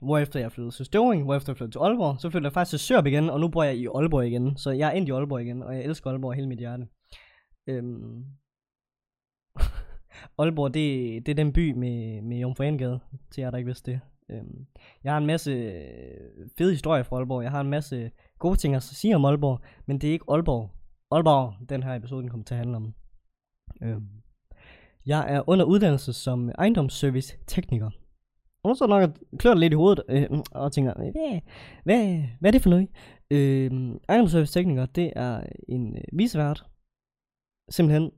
hvorefter 0.00 0.40
jeg 0.40 0.52
flyttede 0.52 0.74
til 0.74 0.86
Støvring, 0.86 1.24
hvorefter 1.24 1.52
jeg 1.52 1.56
flyttede 1.56 1.74
til 1.74 1.78
Aalborg, 1.78 2.20
så 2.20 2.30
flyttede 2.30 2.46
jeg 2.46 2.52
faktisk 2.52 2.70
til 2.70 2.78
Sørup 2.78 3.06
igen, 3.06 3.30
og 3.30 3.40
nu 3.40 3.48
bor 3.48 3.62
jeg 3.62 3.76
i 3.76 3.86
Aalborg 3.86 4.26
igen. 4.26 4.56
Så 4.56 4.70
jeg 4.70 4.88
er 4.88 4.92
endt 4.92 5.08
i 5.08 5.12
Aalborg 5.12 5.42
igen, 5.42 5.62
og 5.62 5.74
jeg 5.76 5.84
elsker 5.84 6.10
Aalborg 6.10 6.34
hele 6.34 6.48
mit 6.48 6.58
hjerte. 6.58 6.86
Øhm, 7.66 8.24
Aalborg, 10.38 10.74
det, 10.74 11.26
det 11.26 11.32
er 11.32 11.36
den 11.44 11.52
by 11.52 11.72
med, 11.72 12.22
med 12.22 12.38
Jomfruengade, 12.38 13.00
til 13.30 13.40
jer, 13.40 13.50
der 13.50 13.58
ikke 13.58 13.66
vidste 13.66 13.90
det. 13.90 14.00
Øhm, 14.30 14.66
jeg 15.04 15.12
har 15.12 15.18
en 15.18 15.26
masse 15.26 15.50
øh, 15.50 16.48
fede 16.58 16.70
historier 16.72 17.02
fra 17.02 17.16
Aalborg. 17.16 17.42
Jeg 17.42 17.50
har 17.50 17.60
en 17.60 17.70
masse 17.70 18.10
gode 18.38 18.56
ting 18.56 18.74
at 18.74 18.82
sige 18.82 19.16
om 19.16 19.24
Aalborg, 19.24 19.60
men 19.86 19.98
det 19.98 20.08
er 20.08 20.12
ikke 20.12 20.24
Aalborg. 20.28 20.70
Aalborg, 21.10 21.68
den 21.68 21.82
her 21.82 21.94
episode 21.94 22.28
kommer 22.28 22.44
til 22.44 22.54
at 22.54 22.58
handle 22.58 22.76
om. 22.76 22.94
Øhm, 23.82 24.08
jeg 25.06 25.34
er 25.34 25.48
under 25.48 25.64
uddannelse 25.64 26.12
som 26.12 26.50
ejendomsservice 26.58 27.36
tekniker. 27.46 27.90
Og 28.62 28.68
nu 28.68 28.74
så 28.74 28.86
nok 28.86 29.10
klør 29.38 29.54
lidt 29.54 29.72
i 29.72 29.76
hovedet 29.76 30.04
øh, 30.08 30.26
og 30.50 30.72
tænker, 30.72 30.94
hvad, 30.94 31.40
hvad, 31.84 32.22
hvad 32.40 32.50
er 32.50 32.52
det 32.52 32.62
for 32.62 32.70
noget? 32.70 32.88
Øh, 33.30 33.70
ejendomsservice 34.08 34.52
tekniker, 34.52 34.86
det 34.86 35.12
er 35.16 35.42
en 35.68 35.96
øh, 35.96 36.02
visevært. 36.12 36.64
Simpelthen. 37.70 38.10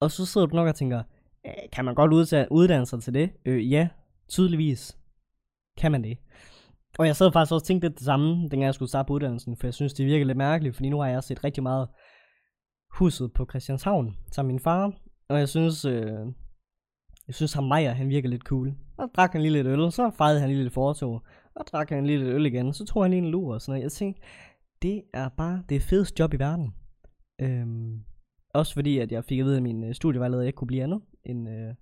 Og 0.00 0.10
så 0.10 0.26
sidder 0.26 0.46
du 0.46 0.56
nok 0.56 0.68
og 0.68 0.74
tænker, 0.74 1.02
øh, 1.46 1.52
kan 1.72 1.84
man 1.84 1.94
godt 1.94 2.12
uddanne 2.50 2.86
sig 2.86 3.02
til 3.02 3.14
det? 3.14 3.30
Øh, 3.46 3.72
ja, 3.72 3.88
tydeligvis 4.28 4.98
kan 5.76 5.92
man 5.92 6.04
det. 6.04 6.18
Og 6.98 7.06
jeg 7.06 7.16
sad 7.16 7.32
faktisk 7.32 7.52
også 7.52 7.54
og 7.54 7.62
tænkte 7.62 7.88
lidt 7.88 7.98
det 7.98 8.04
samme, 8.04 8.34
dengang 8.34 8.62
jeg 8.62 8.74
skulle 8.74 8.88
starte 8.88 9.06
på 9.06 9.14
uddannelsen, 9.14 9.56
for 9.56 9.66
jeg 9.66 9.74
synes, 9.74 9.92
det 9.92 10.06
virker 10.06 10.26
lidt 10.26 10.38
mærkeligt, 10.38 10.76
fordi 10.76 10.88
nu 10.88 11.00
har 11.00 11.08
jeg 11.08 11.24
set 11.24 11.44
rigtig 11.44 11.62
meget 11.62 11.88
huset 12.98 13.32
på 13.32 13.46
Christianshavn 13.50 14.16
sammen 14.32 14.48
med 14.48 14.52
min 14.54 14.60
far, 14.60 14.92
og 15.28 15.38
jeg 15.38 15.48
synes, 15.48 15.84
øh, 15.84 16.26
jeg 17.26 17.34
synes 17.34 17.52
ham 17.52 17.64
Maja, 17.64 17.92
han 17.92 18.08
virker 18.08 18.28
lidt 18.28 18.42
cool. 18.42 18.74
Og 18.98 19.10
drak 19.16 19.32
han 19.32 19.42
lige 19.42 19.52
lidt 19.52 19.66
øl, 19.66 19.92
så 19.92 20.10
fejrede 20.10 20.40
han 20.40 20.48
lige 20.48 20.62
lidt 20.62 20.72
fortog, 20.72 21.22
og 21.54 21.64
drak 21.72 21.90
han 21.90 22.06
lige 22.06 22.18
lidt 22.18 22.34
øl 22.34 22.46
igen, 22.46 22.72
så 22.72 22.84
tog 22.84 23.04
han 23.04 23.10
lige 23.10 23.22
en 23.22 23.30
lur 23.30 23.54
og 23.54 23.60
sådan 23.60 23.72
noget. 23.72 23.82
Jeg 23.82 23.92
tænkte, 23.92 24.22
det 24.82 25.02
er 25.14 25.28
bare 25.28 25.62
det 25.68 25.82
fedeste 25.82 26.20
job 26.20 26.34
i 26.34 26.38
verden. 26.38 26.74
Øhm, 27.40 28.04
også 28.54 28.74
fordi, 28.74 28.98
at 28.98 29.12
jeg 29.12 29.24
fik 29.24 29.38
at 29.38 29.44
vide 29.44 29.56
at 29.56 29.62
min 29.62 29.84
øh, 29.84 29.94
studievejleder, 29.94 30.42
ikke 30.42 30.56
kunne 30.56 30.66
blive 30.66 30.82
andet 30.82 31.00
end 31.24 31.48
øh, 31.48 31.74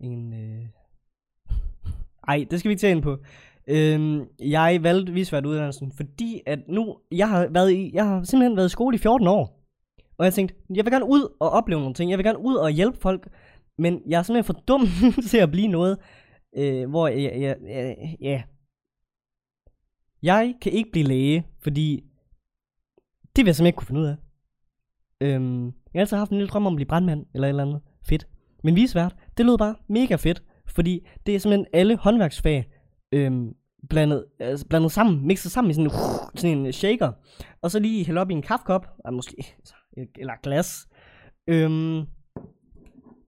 en... 0.00 0.32
Øh... 0.32 0.66
Ej, 2.28 2.46
det 2.50 2.58
skal 2.58 2.68
vi 2.68 2.72
ikke 2.72 2.80
tage 2.80 2.90
ind 2.90 3.02
på. 3.02 3.18
Øhm, 3.66 4.24
jeg 4.40 4.78
valgte 4.82 5.12
visvært 5.12 5.46
uddannelsen, 5.46 5.92
fordi 5.92 6.40
at 6.46 6.58
nu, 6.68 6.98
jeg 7.12 7.28
har, 7.28 7.48
været 7.50 7.72
i, 7.72 7.90
jeg 7.94 8.06
har 8.06 8.22
simpelthen 8.22 8.56
været 8.56 8.66
i 8.66 8.72
skole 8.72 8.94
i 8.94 8.98
14 8.98 9.28
år. 9.28 9.60
Og 10.18 10.24
jeg 10.24 10.34
tænkte, 10.34 10.54
jeg 10.74 10.84
vil 10.84 10.92
gerne 10.92 11.04
ud 11.04 11.36
og 11.40 11.50
opleve 11.50 11.80
nogle 11.80 11.94
ting. 11.94 12.10
Jeg 12.10 12.18
vil 12.18 12.24
gerne 12.24 12.38
ud 12.38 12.54
og 12.54 12.70
hjælpe 12.70 12.98
folk. 13.00 13.28
Men 13.78 14.02
jeg 14.08 14.18
er 14.18 14.22
simpelthen 14.22 14.54
for 14.54 14.62
dum 14.68 14.86
til 15.30 15.38
at 15.38 15.50
blive 15.50 15.68
noget, 15.68 15.98
øh, 16.56 16.90
hvor 16.90 17.08
jeg, 17.08 17.40
jeg, 17.40 17.56
jeg, 17.68 18.16
ja. 18.20 18.42
Jeg 20.22 20.54
kan 20.62 20.72
ikke 20.72 20.90
blive 20.92 21.06
læge, 21.06 21.46
fordi 21.62 22.04
det 23.36 23.44
vil 23.44 23.46
jeg 23.46 23.56
simpelthen 23.56 23.66
ikke 23.66 23.76
kunne 23.76 23.86
finde 23.86 24.00
ud 24.00 24.06
af. 24.06 24.16
Øhm, 25.20 25.64
jeg 25.64 25.72
har 25.94 26.00
altid 26.00 26.16
haft 26.16 26.30
en 26.30 26.36
lille 26.36 26.48
drøm 26.48 26.66
om 26.66 26.72
at 26.72 26.76
blive 26.76 26.88
brandmand, 26.88 27.26
eller 27.34 27.48
et 27.48 27.48
eller 27.48 27.62
andet 27.62 27.80
fedt. 28.02 28.28
Men 28.64 28.76
visvært, 28.76 29.16
det 29.36 29.46
lød 29.46 29.58
bare 29.58 29.74
mega 29.88 30.16
fedt, 30.16 30.42
fordi 30.66 31.06
det 31.26 31.34
er 31.34 31.38
simpelthen 31.38 31.66
alle 31.72 31.96
håndværksfag 31.96 32.64
øhm, 33.14 33.54
blandet, 33.88 34.24
altså 34.38 34.66
blandet 34.68 34.92
sammen, 34.92 35.26
mixet 35.26 35.52
sammen 35.52 35.70
i 35.70 35.74
sådan, 35.74 35.90
en, 35.90 35.92
sådan 36.34 36.58
en 36.58 36.72
shaker, 36.72 37.12
og 37.62 37.70
så 37.70 37.78
lige 37.78 38.06
hælde 38.06 38.20
op 38.20 38.30
i 38.30 38.34
en 38.34 38.42
kaffekop, 38.42 38.86
eller 39.04 39.16
måske, 39.16 39.36
altså, 39.58 39.74
eller 40.18 40.32
glas, 40.42 40.88
øhm, 41.46 42.06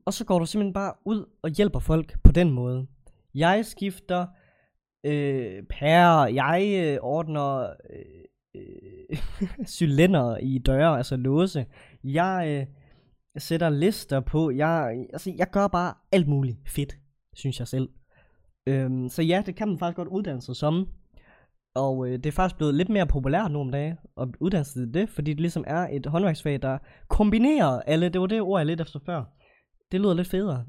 og 0.07 0.13
så 0.13 0.25
går 0.25 0.39
du 0.39 0.47
simpelthen 0.47 0.73
bare 0.73 0.93
ud 1.05 1.25
og 1.43 1.51
hjælper 1.51 1.79
folk 1.79 2.23
på 2.25 2.33
den 2.33 2.51
måde. 2.51 2.87
Jeg 3.35 3.67
skifter 3.67 4.27
øh, 5.07 5.63
pærer, 5.71 6.27
jeg 6.27 6.85
øh, 6.85 6.99
ordner 7.03 7.75
øh, 7.91 8.25
øh, 8.57 9.19
cylinder 9.77 10.37
i 10.37 10.59
døre, 10.59 10.97
altså 10.97 11.17
låse. 11.17 11.67
Jeg 12.05 12.45
øh, 12.49 12.67
sætter 13.39 13.69
lister 13.69 14.21
på. 14.21 14.51
Jeg, 14.51 15.07
altså, 15.13 15.33
jeg 15.37 15.51
gør 15.51 15.67
bare 15.67 15.95
alt 16.13 16.29
muligt 16.29 16.59
fedt, 16.67 16.99
synes 17.35 17.59
jeg 17.59 17.69
selv. 17.69 17.89
Øhm, 18.67 19.09
så 19.09 19.23
ja, 19.23 19.43
det 19.47 19.57
kan 19.57 19.69
man 19.69 19.79
faktisk 19.79 19.97
godt 19.97 20.09
uddanne 20.09 20.43
sig 20.43 20.57
som. 20.57 20.89
Og 21.75 22.09
øh, 22.09 22.13
det 22.13 22.27
er 22.27 22.33
faktisk 22.33 22.57
blevet 22.57 22.75
lidt 22.75 22.89
mere 22.89 23.07
populært 23.07 23.51
nu 23.51 23.61
om 23.61 23.71
dagen 23.71 23.97
at 24.21 24.29
uddanne 24.41 24.65
sig 24.65 24.75
til 24.75 24.95
det, 24.95 25.09
fordi 25.09 25.31
det 25.31 25.41
ligesom 25.41 25.65
er 25.67 25.89
et 25.93 26.07
håndværksfag, 26.07 26.63
der 26.63 26.79
kombinerer 27.09 27.81
alle, 27.81 28.09
det 28.09 28.21
var 28.21 28.27
det 28.27 28.41
ord, 28.41 28.61
jeg 28.61 28.67
lidt 28.67 28.81
efter 28.81 29.01
før. 29.07 29.25
Det 29.93 30.01
lyder 30.01 30.15
lidt 30.15 30.29
federe. 30.29 30.65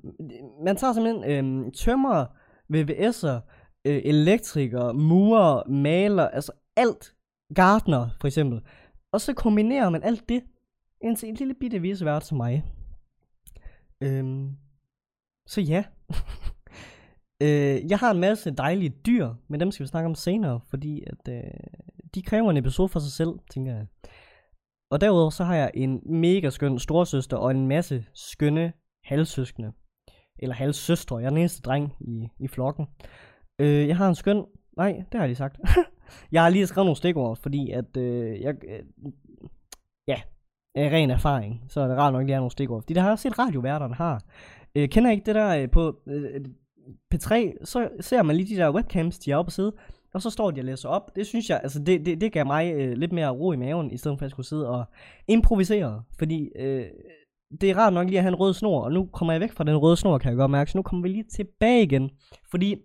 Man 0.66 0.75
tager 0.75 0.94
simpelthen 0.94 1.32
øhm, 1.32 1.66
øh, 1.66 1.72
tømmer, 1.72 2.25
VVS'er, 2.74 3.42
øh, 3.86 4.01
elektriker, 4.06 4.92
murer, 4.92 5.70
maler, 5.70 6.27
altså 6.27 6.51
alt, 6.75 7.13
gardner 7.56 8.10
for 8.20 8.27
eksempel. 8.27 8.62
Og 9.12 9.22
så 9.22 9.34
kombinerer 9.34 9.89
man 9.89 10.04
alt 10.04 10.30
det 10.30 10.44
i 11.04 11.06
en 11.06 11.36
lille 11.36 11.54
bitte 11.54 11.80
visevært 11.80 12.25
som 12.25 12.38
mig. 12.38 12.63
Øhm, 14.01 14.58
så 15.48 15.62
ja. 15.62 15.84
øh, 17.41 17.91
jeg 17.91 17.98
har 17.98 18.12
en 18.12 18.20
masse 18.20 18.51
dejlige 18.51 18.94
dyr, 19.06 19.34
men 19.48 19.60
dem 19.60 19.72
skal 19.72 19.84
vi 19.84 19.88
snakke 19.88 20.08
om 20.08 20.15
senere, 20.15 20.60
fordi 20.70 21.03
at, 21.08 21.34
øh, 21.34 21.51
de 22.15 22.22
kræver 22.22 22.51
en 22.51 22.58
episode 22.58 22.89
for 22.89 23.00
sig 23.00 23.12
selv, 23.12 23.29
tænker 23.51 23.75
jeg. 23.75 23.86
Og 24.91 25.01
derudover 25.01 25.29
så 25.29 25.44
har 25.44 25.56
jeg 25.56 25.72
en 25.74 26.01
mega 26.06 26.50
skøn 26.50 26.79
storsøster 26.79 27.38
og 27.38 27.51
en 27.51 27.67
masse 27.67 28.06
skønne 28.13 28.74
halvsøskende. 29.03 29.72
Eller 30.39 30.56
halvsøstre. 30.56 31.17
Jeg 31.17 31.25
er 31.25 31.29
den 31.29 31.38
eneste 31.38 31.62
dreng 31.62 31.94
i, 32.00 32.27
i 32.39 32.48
flokken. 32.48 32.86
Øh, 33.60 33.88
jeg 33.88 33.98
har 33.98 34.10
en 34.10 34.15
skøn... 34.15 34.46
Nej, 34.77 34.91
det 34.91 35.13
har 35.13 35.20
jeg 35.20 35.27
lige 35.27 35.36
sagt. 35.36 35.58
jeg 36.32 36.44
har 36.44 36.50
lige 36.50 36.67
skrevet 36.67 36.86
nogle 36.86 36.98
stikord, 36.98 37.38
fordi 37.38 37.72
at... 37.72 37.98
Øh, 37.98 38.41
jeg, 38.41 38.56
øh, 38.67 38.84
ja, 40.08 40.22
af 40.75 40.89
ren 40.91 41.12
erfaring, 41.12 41.63
så 41.70 41.82
er 41.82 41.88
det 41.88 41.98
rart 41.98 42.13
nok 42.13 42.22
lige 42.22 42.34
at 42.34 42.36
have 42.36 42.41
nogle 42.41 42.51
stikord. 42.51 42.82
Fordi 42.82 42.94
det 42.94 43.01
har 43.01 43.10
jeg 43.10 43.20
set 43.20 43.39
radioværterne 43.39 43.96
har. 43.96 44.24
Øh, 44.75 44.89
kender 44.89 45.12
ikke 45.12 45.25
det 45.25 45.36
der 45.36 45.62
øh, 45.62 45.72
på 45.72 46.00
øh, 46.08 46.46
P3, 47.15 47.53
så 47.65 47.89
ser 48.00 48.24
man 48.24 48.36
lige 48.36 48.56
de 48.56 48.62
der 48.62 48.74
webcams, 48.74 49.20
de 49.20 49.32
er 49.32 49.36
oppe 49.38 49.50
og 49.50 49.53
sidde, 49.53 49.74
og 50.13 50.22
så 50.22 50.29
står 50.29 50.51
de 50.51 50.62
og 50.62 50.65
læser 50.65 50.89
op. 50.89 51.15
Det 51.15 51.27
synes 51.27 51.50
jeg, 51.50 51.60
altså 51.63 51.79
det, 51.79 52.06
det, 52.06 52.22
det 52.22 52.32
gav 52.32 52.46
mig 52.46 52.74
øh, 52.74 52.98
lidt 52.98 53.12
mere 53.12 53.29
ro 53.29 53.51
i 53.51 53.56
maven, 53.56 53.91
i 53.91 53.98
stedet 53.98 54.17
for 54.17 54.24
at 54.24 54.27
jeg 54.27 54.32
skulle 54.32 54.48
sidde 54.48 54.70
og 54.70 54.86
improvisere. 55.27 56.03
Fordi 56.20 56.50
øh, 56.56 56.86
det 57.62 57.70
er 57.70 57.77
rart 57.77 57.94
nok 57.94 58.08
lige 58.08 58.17
at 58.17 58.24
have 58.24 58.34
en 58.34 58.39
rød 58.39 58.53
snor, 58.53 58.82
og 58.82 58.91
nu 58.91 59.06
kommer 59.06 59.34
jeg 59.34 59.41
væk 59.41 59.51
fra 59.51 59.63
den 59.63 59.77
røde 59.77 59.98
snor, 59.98 60.17
kan 60.17 60.29
jeg 60.29 60.38
godt 60.38 60.51
mærke, 60.51 60.72
så 60.72 60.77
nu 60.77 60.82
kommer 60.82 61.03
vi 61.03 61.10
lige 61.10 61.24
tilbage 61.24 61.84
igen. 61.84 62.10
Fordi 62.51 62.75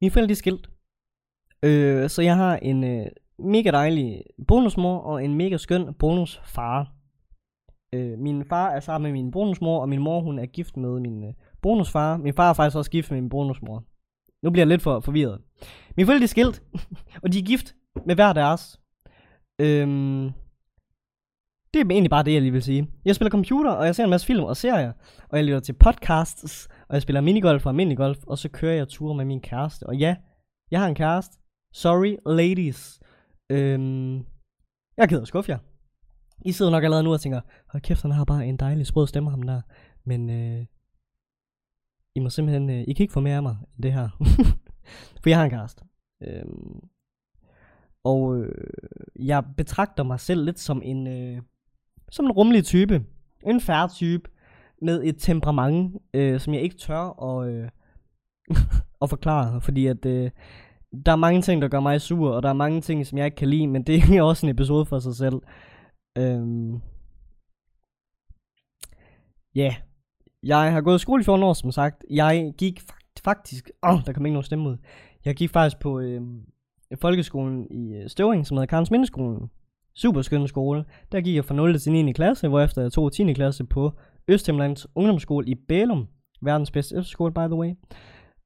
mine 0.00 0.10
forældre 0.10 0.30
er 0.30 0.36
skilt. 0.36 0.70
Øh, 1.62 2.08
så 2.08 2.22
jeg 2.22 2.36
har 2.36 2.56
en 2.56 2.84
øh, 2.84 3.06
mega 3.38 3.70
dejlig 3.70 4.22
bonusmor 4.48 4.98
og 4.98 5.24
en 5.24 5.34
mega 5.34 5.56
skøn 5.56 5.94
bonusfar. 5.94 6.92
Øh, 7.94 8.18
min 8.18 8.44
far 8.44 8.70
er 8.70 8.80
sammen 8.80 9.12
med 9.12 9.22
min 9.22 9.30
bonusmor, 9.30 9.80
og 9.80 9.88
min 9.88 10.00
mor 10.00 10.20
hun 10.20 10.38
er 10.38 10.46
gift 10.46 10.76
med 10.76 11.00
min 11.00 11.24
øh, 11.24 11.34
bonusfar. 11.62 12.16
Min 12.16 12.34
far 12.34 12.50
er 12.50 12.54
faktisk 12.54 12.76
også 12.76 12.90
gift 12.90 13.10
med 13.10 13.20
min 13.20 13.30
bonusmor. 13.30 13.84
Nu 14.42 14.50
bliver 14.50 14.62
jeg 14.62 14.68
lidt 14.68 14.82
for 14.82 15.00
forvirret. 15.00 15.40
Mine 15.96 16.06
forældre 16.06 16.22
er 16.22 16.28
skilt, 16.28 16.62
og 17.22 17.32
de 17.32 17.38
er 17.38 17.42
gift 17.42 17.74
med 18.06 18.14
hver 18.14 18.32
deres. 18.32 18.80
Øhm, 19.60 20.30
det 21.74 21.80
er 21.80 21.84
egentlig 21.90 22.10
bare 22.10 22.22
det, 22.22 22.32
jeg 22.32 22.42
lige 22.42 22.52
vil 22.52 22.62
sige. 22.62 22.90
Jeg 23.04 23.14
spiller 23.14 23.30
computer, 23.30 23.70
og 23.70 23.86
jeg 23.86 23.94
ser 23.94 24.04
en 24.04 24.10
masse 24.10 24.26
film 24.26 24.44
og 24.44 24.56
serier, 24.56 24.92
og 25.28 25.36
jeg 25.36 25.44
lytter 25.44 25.60
til 25.60 25.72
podcasts, 25.72 26.68
og 26.88 26.94
jeg 26.94 27.02
spiller 27.02 27.20
minigolf 27.20 27.66
og 27.66 27.70
almindelig 27.70 27.96
golf, 27.96 28.18
og 28.26 28.38
så 28.38 28.48
kører 28.48 28.74
jeg 28.74 28.88
ture 28.88 29.14
med 29.14 29.24
min 29.24 29.40
kæreste. 29.40 29.86
Og 29.86 29.96
ja, 29.96 30.16
jeg 30.70 30.80
har 30.80 30.88
en 30.88 30.94
kæreste. 30.94 31.38
Sorry, 31.74 32.16
ladies. 32.26 33.00
Øhm, 33.50 34.16
jeg 34.96 35.02
er 35.02 35.06
ked 35.06 35.18
af 35.18 35.22
at 35.22 35.28
skuffe 35.28 35.52
jer. 35.52 35.58
I 36.44 36.52
sidder 36.52 36.70
nok 36.70 36.84
allerede 36.84 37.04
nu 37.04 37.12
og 37.12 37.20
tænker, 37.20 37.40
hold 37.68 37.82
kæft, 37.82 38.02
han 38.02 38.10
har 38.10 38.24
bare 38.24 38.46
en 38.46 38.56
dejlig 38.56 38.86
sprød 38.86 39.06
stemme, 39.06 39.30
ham 39.30 39.42
der. 39.42 39.60
Men 40.04 40.30
øh, 40.30 40.66
i 42.14 42.20
må 42.20 42.30
simpelthen, 42.30 42.70
øh, 42.70 42.84
I 42.88 42.92
kan 42.92 43.04
ikke 43.04 43.12
få 43.12 43.20
mere 43.20 43.36
af 43.36 43.42
mig 43.42 43.56
end 43.74 43.82
det 43.82 43.92
her. 43.92 44.08
For 45.22 45.28
jeg 45.28 45.38
har 45.38 45.44
en 45.44 45.50
kæreste. 45.50 45.84
Øhm, 46.22 46.88
og 48.04 48.36
øh, 48.36 48.72
jeg 49.18 49.44
betragter 49.56 50.02
mig 50.02 50.20
selv 50.20 50.44
lidt 50.44 50.58
som 50.58 50.82
en, 50.84 51.06
øh, 51.06 51.42
som 52.10 52.24
en 52.24 52.32
rummelig 52.32 52.64
type. 52.64 53.04
En 53.46 53.60
færre 53.60 53.88
type. 53.88 54.30
Med 54.82 55.04
et 55.04 55.16
temperament, 55.18 55.96
øh, 56.14 56.40
som 56.40 56.54
jeg 56.54 56.62
ikke 56.62 56.76
tør 56.76 57.22
at, 57.22 57.48
øh, 57.48 57.68
at 59.02 59.10
forklare. 59.10 59.60
Fordi 59.60 59.86
at 59.86 60.06
øh, 60.06 60.30
der 61.06 61.12
er 61.12 61.16
mange 61.16 61.42
ting, 61.42 61.62
der 61.62 61.68
gør 61.68 61.80
mig 61.80 62.00
sur, 62.00 62.30
og 62.30 62.42
der 62.42 62.48
er 62.48 62.52
mange 62.52 62.80
ting, 62.80 63.06
som 63.06 63.18
jeg 63.18 63.24
ikke 63.24 63.36
kan 63.36 63.48
lide, 63.48 63.66
men 63.66 63.82
det 63.82 64.16
er 64.16 64.22
også 64.30 64.46
en 64.46 64.50
episode 64.50 64.86
for 64.86 64.98
sig 64.98 65.16
selv. 65.16 65.40
Øhm, 66.18 66.80
ja, 69.54 69.62
yeah 69.62 69.74
jeg 70.42 70.72
har 70.72 70.80
gået 70.80 70.96
i 70.96 71.02
skole 71.02 71.20
i 71.20 71.24
14 71.24 71.42
år, 71.42 71.52
som 71.52 71.72
sagt. 71.72 72.04
Jeg 72.10 72.52
gik 72.58 72.82
faktisk... 73.24 73.70
Åh, 73.82 73.94
oh, 73.94 74.00
der 74.06 74.12
kom 74.12 74.26
ikke 74.26 74.34
nogen 74.34 74.44
stemme 74.44 74.68
ud. 74.68 74.76
Jeg 75.24 75.34
gik 75.34 75.50
faktisk 75.50 75.80
på 75.80 76.00
øh, 76.00 76.20
folkeskolen 77.00 77.66
i 77.70 77.94
øh, 77.94 78.08
Støvring, 78.08 78.46
som 78.46 78.56
hedder 78.56 78.66
Karens 78.66 78.90
Mindeskolen. 78.90 79.50
Super 79.94 80.22
skøn 80.22 80.48
skole. 80.48 80.84
Der 81.12 81.20
gik 81.20 81.36
jeg 81.36 81.44
fra 81.44 81.54
0. 81.54 81.78
til 81.78 81.92
9. 81.92 82.12
klasse, 82.12 82.48
hvorefter 82.48 82.82
jeg 82.82 82.92
tog 82.92 83.12
10. 83.12 83.32
klasse 83.32 83.64
på 83.64 83.92
Østhimlands 84.28 84.86
Ungdomsskole 84.94 85.46
i 85.46 85.54
Bælum. 85.54 86.08
Verdens 86.42 86.70
bedste 86.70 86.96
efterskole, 86.96 87.32
by 87.32 87.38
the 87.38 87.54
way. 87.54 87.74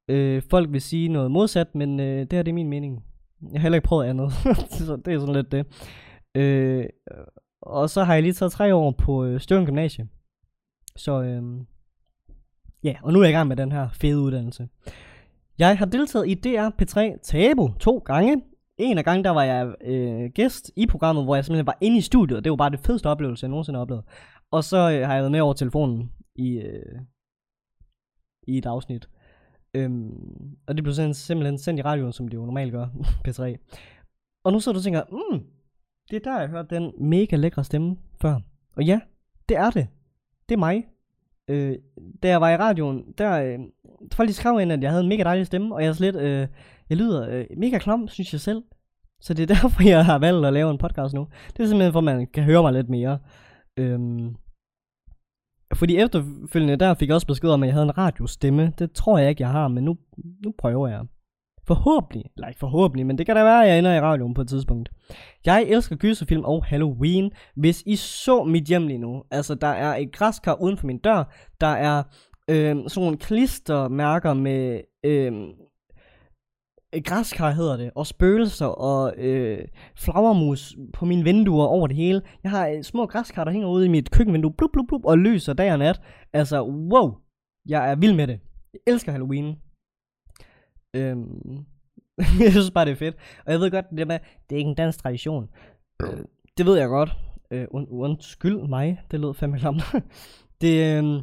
Øh, 0.08 0.42
folk 0.50 0.72
vil 0.72 0.80
sige 0.80 1.08
noget 1.08 1.30
modsat, 1.30 1.74
men 1.74 2.00
øh, 2.00 2.20
det 2.20 2.32
her 2.32 2.42
det 2.42 2.48
er 2.48 2.54
min 2.54 2.68
mening. 2.68 3.04
Jeg 3.42 3.60
har 3.60 3.62
heller 3.62 3.76
ikke 3.76 3.86
prøvet 3.86 4.04
andet, 4.04 4.32
så 4.70 4.96
det 4.96 5.14
er 5.14 5.18
sådan 5.18 5.34
lidt 5.34 5.52
det. 5.52 5.66
Øh, 6.34 6.86
og 7.62 7.90
så 7.90 8.04
har 8.04 8.14
jeg 8.14 8.22
lige 8.22 8.32
taget 8.32 8.52
tre 8.52 8.74
år 8.74 8.90
på 8.90 9.24
øh, 9.24 9.40
Støvring 9.40 9.66
Gymnasie. 9.66 10.08
Så 10.96 11.22
øh, 11.22 11.42
ja, 12.84 12.94
og 13.02 13.12
nu 13.12 13.18
er 13.18 13.22
jeg 13.22 13.30
i 13.30 13.36
gang 13.36 13.48
med 13.48 13.56
den 13.56 13.72
her 13.72 13.88
fede 13.92 14.20
uddannelse. 14.20 14.68
Jeg 15.58 15.78
har 15.78 15.86
deltaget 15.86 16.28
i 16.28 16.34
DR 16.34 16.68
P3 16.82 17.18
Tabu 17.22 17.74
to 17.80 17.98
gange. 17.98 18.42
En 18.78 18.98
af 18.98 19.04
gangen, 19.04 19.24
der 19.24 19.30
var 19.30 19.42
jeg 19.42 19.74
øh, 19.84 20.30
gæst 20.34 20.70
i 20.76 20.86
programmet, 20.86 21.24
hvor 21.24 21.34
jeg 21.34 21.44
simpelthen 21.44 21.66
var 21.66 21.78
inde 21.80 21.96
i 21.96 22.00
studiet. 22.00 22.44
Det 22.44 22.50
var 22.50 22.56
bare 22.56 22.70
det 22.70 22.80
fedeste 22.80 23.06
oplevelse, 23.06 23.44
jeg 23.44 23.50
nogensinde 23.50 23.76
har 23.76 23.82
oplevet. 23.82 24.04
Og 24.50 24.64
så 24.64 24.76
øh, 24.76 25.06
har 25.06 25.14
jeg 25.14 25.22
været 25.22 25.32
med 25.32 25.40
over 25.40 25.52
telefonen 25.52 26.12
i, 26.36 26.58
øh, 26.58 27.00
i 28.46 28.58
et 28.58 28.66
afsnit. 28.66 29.08
Øhm, 29.74 30.56
og 30.66 30.74
det 30.76 30.84
blev 30.84 30.94
simpelthen 31.12 31.58
sendt 31.58 31.80
i 31.80 31.82
radioen, 31.82 32.12
som 32.12 32.28
det 32.28 32.36
jo 32.36 32.44
normalt 32.44 32.72
gør, 32.72 32.86
P3. 33.28 33.42
Og 34.44 34.52
nu 34.52 34.60
så 34.60 34.72
du 34.72 34.78
og 34.78 34.82
tænker, 34.82 35.02
mm, 35.10 35.44
det 36.10 36.16
er 36.16 36.30
der, 36.30 36.40
jeg 36.40 36.48
hørte 36.48 36.74
den 36.74 36.92
mega 37.00 37.36
lækre 37.36 37.64
stemme 37.64 37.96
før. 38.20 38.40
Og 38.76 38.84
ja, 38.84 39.00
det 39.48 39.56
er 39.56 39.70
det. 39.70 39.88
Det 40.48 40.54
er 40.54 40.58
mig. 40.58 40.84
Øh, 41.50 41.76
da 42.22 42.28
jeg 42.28 42.40
var 42.40 42.50
i 42.50 42.56
radioen, 42.56 43.04
der 43.18 43.42
øh, 43.42 43.58
folk 44.12 44.28
de 44.28 44.34
skrev 44.34 44.60
ind, 44.60 44.72
at 44.72 44.82
jeg 44.82 44.90
havde 44.90 45.02
en 45.02 45.08
mega 45.08 45.22
dejlig 45.22 45.46
stemme, 45.46 45.74
og 45.74 45.82
jeg 45.82 45.88
er 45.88 45.92
slet, 45.92 46.16
øh, 46.16 46.48
jeg 46.90 46.96
lyder 46.96 47.28
øh, 47.30 47.46
mega 47.56 47.78
klam, 47.78 48.08
synes 48.08 48.32
jeg 48.32 48.40
selv. 48.40 48.62
Så 49.20 49.34
det 49.34 49.42
er 49.42 49.54
derfor, 49.54 49.88
jeg 49.88 50.04
har 50.04 50.18
valgt 50.18 50.46
at 50.46 50.52
lave 50.52 50.70
en 50.70 50.78
podcast 50.78 51.14
nu. 51.14 51.26
Det 51.56 51.62
er 51.62 51.66
simpelthen 51.66 51.92
for, 51.92 51.98
at 51.98 52.04
man 52.04 52.26
kan 52.26 52.44
høre 52.44 52.62
mig 52.62 52.72
lidt 52.72 52.88
mere. 52.88 53.18
Øhm, 53.76 54.36
fordi 55.74 55.96
efterfølgende 55.96 56.76
der 56.76 56.94
fik 56.94 57.08
jeg 57.08 57.14
også 57.14 57.26
besked 57.26 57.50
om, 57.50 57.62
at 57.62 57.66
jeg 57.66 57.74
havde 57.74 57.84
en 57.84 57.98
radiostemme. 57.98 58.72
Det 58.78 58.92
tror 58.92 59.18
jeg 59.18 59.28
ikke, 59.28 59.42
jeg 59.42 59.50
har, 59.50 59.68
men 59.68 59.84
nu, 59.84 59.96
nu 60.44 60.54
prøver 60.58 60.88
jeg. 60.88 61.04
Forhåbentlig, 61.66 62.24
eller 62.36 62.48
ikke 62.48 62.58
forhåbentlig, 62.58 63.06
men 63.06 63.18
det 63.18 63.26
kan 63.26 63.36
da 63.36 63.42
være, 63.42 63.62
at 63.62 63.68
jeg 63.68 63.78
ender 63.78 63.94
i 63.94 64.00
radioen 64.00 64.34
på 64.34 64.40
et 64.40 64.48
tidspunkt. 64.48 64.90
Jeg 65.46 65.64
elsker 65.68 65.96
gyserfilm 65.96 66.44
og 66.44 66.64
Halloween. 66.64 67.30
Hvis 67.56 67.82
I 67.86 67.96
så 67.96 68.44
mit 68.44 68.64
hjem 68.64 68.86
lige 68.86 68.98
nu, 68.98 69.22
altså 69.30 69.54
der 69.54 69.66
er 69.66 69.96
et 69.96 70.12
græskar 70.12 70.62
uden 70.62 70.76
for 70.76 70.86
min 70.86 70.98
dør, 70.98 71.34
der 71.60 71.66
er 71.66 72.02
øh, 72.50 72.76
sådan 72.88 72.90
nogle 72.96 73.16
klistermærker 73.16 74.34
med 74.34 74.80
øh, 75.04 75.32
græskar 77.04 77.50
hedder 77.50 77.76
det, 77.76 77.90
og 77.94 78.06
spøgelser 78.06 78.66
og 78.66 79.14
øh, 79.16 79.58
flagermus 79.96 80.76
på 80.92 81.04
mine 81.04 81.24
vinduer 81.24 81.66
over 81.66 81.86
det 81.86 81.96
hele. 81.96 82.22
Jeg 82.42 82.50
har 82.50 82.68
øh, 82.68 82.82
små 82.82 83.06
græskar, 83.06 83.44
der 83.44 83.52
hænger 83.52 83.68
ude 83.68 83.86
i 83.86 83.88
mit 83.88 84.10
køkkenvindue, 84.10 84.52
blub, 84.52 84.72
blub, 84.72 84.88
blub, 84.88 85.04
og 85.04 85.18
lyser 85.18 85.52
dag 85.52 85.72
og 85.72 85.78
nat. 85.78 86.00
Altså, 86.32 86.62
wow, 86.62 87.14
jeg 87.68 87.90
er 87.90 87.94
vild 87.94 88.14
med 88.14 88.26
det. 88.26 88.40
Jeg 88.72 88.80
elsker 88.92 89.12
Halloween. 89.12 89.56
Øhm, 90.94 91.64
jeg 92.44 92.50
synes 92.50 92.70
bare, 92.70 92.84
det 92.84 92.92
er 92.92 92.96
fedt. 92.96 93.16
Og 93.46 93.52
jeg 93.52 93.60
ved 93.60 93.70
godt, 93.70 93.86
det 93.96 94.06
med, 94.06 94.18
det 94.50 94.56
er 94.56 94.58
ikke 94.58 94.70
en 94.70 94.74
dansk 94.74 95.02
tradition. 95.02 95.48
Øh, 96.02 96.18
det 96.58 96.66
ved 96.66 96.78
jeg 96.78 96.88
godt. 96.88 97.10
Øh, 97.50 97.66
und, 97.70 97.88
undskyld 97.90 98.68
mig, 98.68 99.00
det 99.10 99.20
lød 99.20 99.34
fandme 99.34 99.58
klamt. 99.58 99.82
det, 100.60 101.04
øh, 101.04 101.22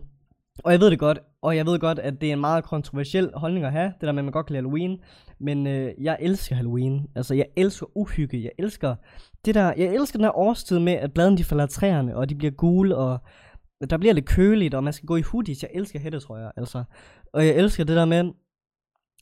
og 0.64 0.72
jeg 0.72 0.80
ved 0.80 0.92
det 0.92 1.00
godt, 1.00 1.20
og 1.42 1.56
jeg 1.56 1.66
ved 1.66 1.80
godt, 1.80 2.00
at 2.00 2.22
det 2.22 2.30
er 2.30 2.34
en 2.34 2.40
meget 2.40 2.64
kontroversiel 2.64 3.32
holdning 3.36 3.66
at 3.66 3.72
have, 3.72 3.94
det 4.00 4.02
der 4.02 4.12
med, 4.12 4.20
at 4.20 4.26
man 4.26 4.32
godt 4.32 4.46
kan 4.46 4.54
lide 4.54 4.62
Halloween. 4.62 4.98
Men 5.40 5.68
øh, 5.68 5.94
jeg 6.02 6.18
elsker 6.22 6.56
Halloween. 6.56 7.08
Altså, 7.16 7.34
jeg 7.34 7.46
elsker 7.56 7.98
uhygge. 7.98 8.44
Jeg 8.44 8.52
elsker 8.60 8.96
det 9.46 9.56
der, 9.56 9.74
jeg 9.78 9.96
elsker 9.96 10.18
den 10.18 10.26
her 10.26 10.38
årstid 10.38 10.80
med, 10.80 10.94
at 10.94 11.14
bladene 11.14 11.38
de 11.38 11.44
falder 11.44 11.64
af 11.64 11.70
træerne, 11.70 12.16
og 12.16 12.30
de 12.30 12.36
bliver 12.36 12.52
gule, 12.52 12.96
og 12.96 13.20
der 13.90 13.98
bliver 13.98 14.14
lidt 14.14 14.26
køligt, 14.26 14.74
og 14.74 14.84
man 14.84 14.94
skal 14.94 15.08
gå 15.08 15.16
i 15.16 15.22
hoodies. 15.22 15.64
Jeg 15.64 15.72
elsker 15.74 16.00
hættetrøjer, 16.00 16.52
altså. 16.58 16.84
Og 17.34 17.46
jeg 17.46 17.56
elsker 17.56 17.84
det 17.84 17.96
der 17.96 18.06
med, 18.06 18.32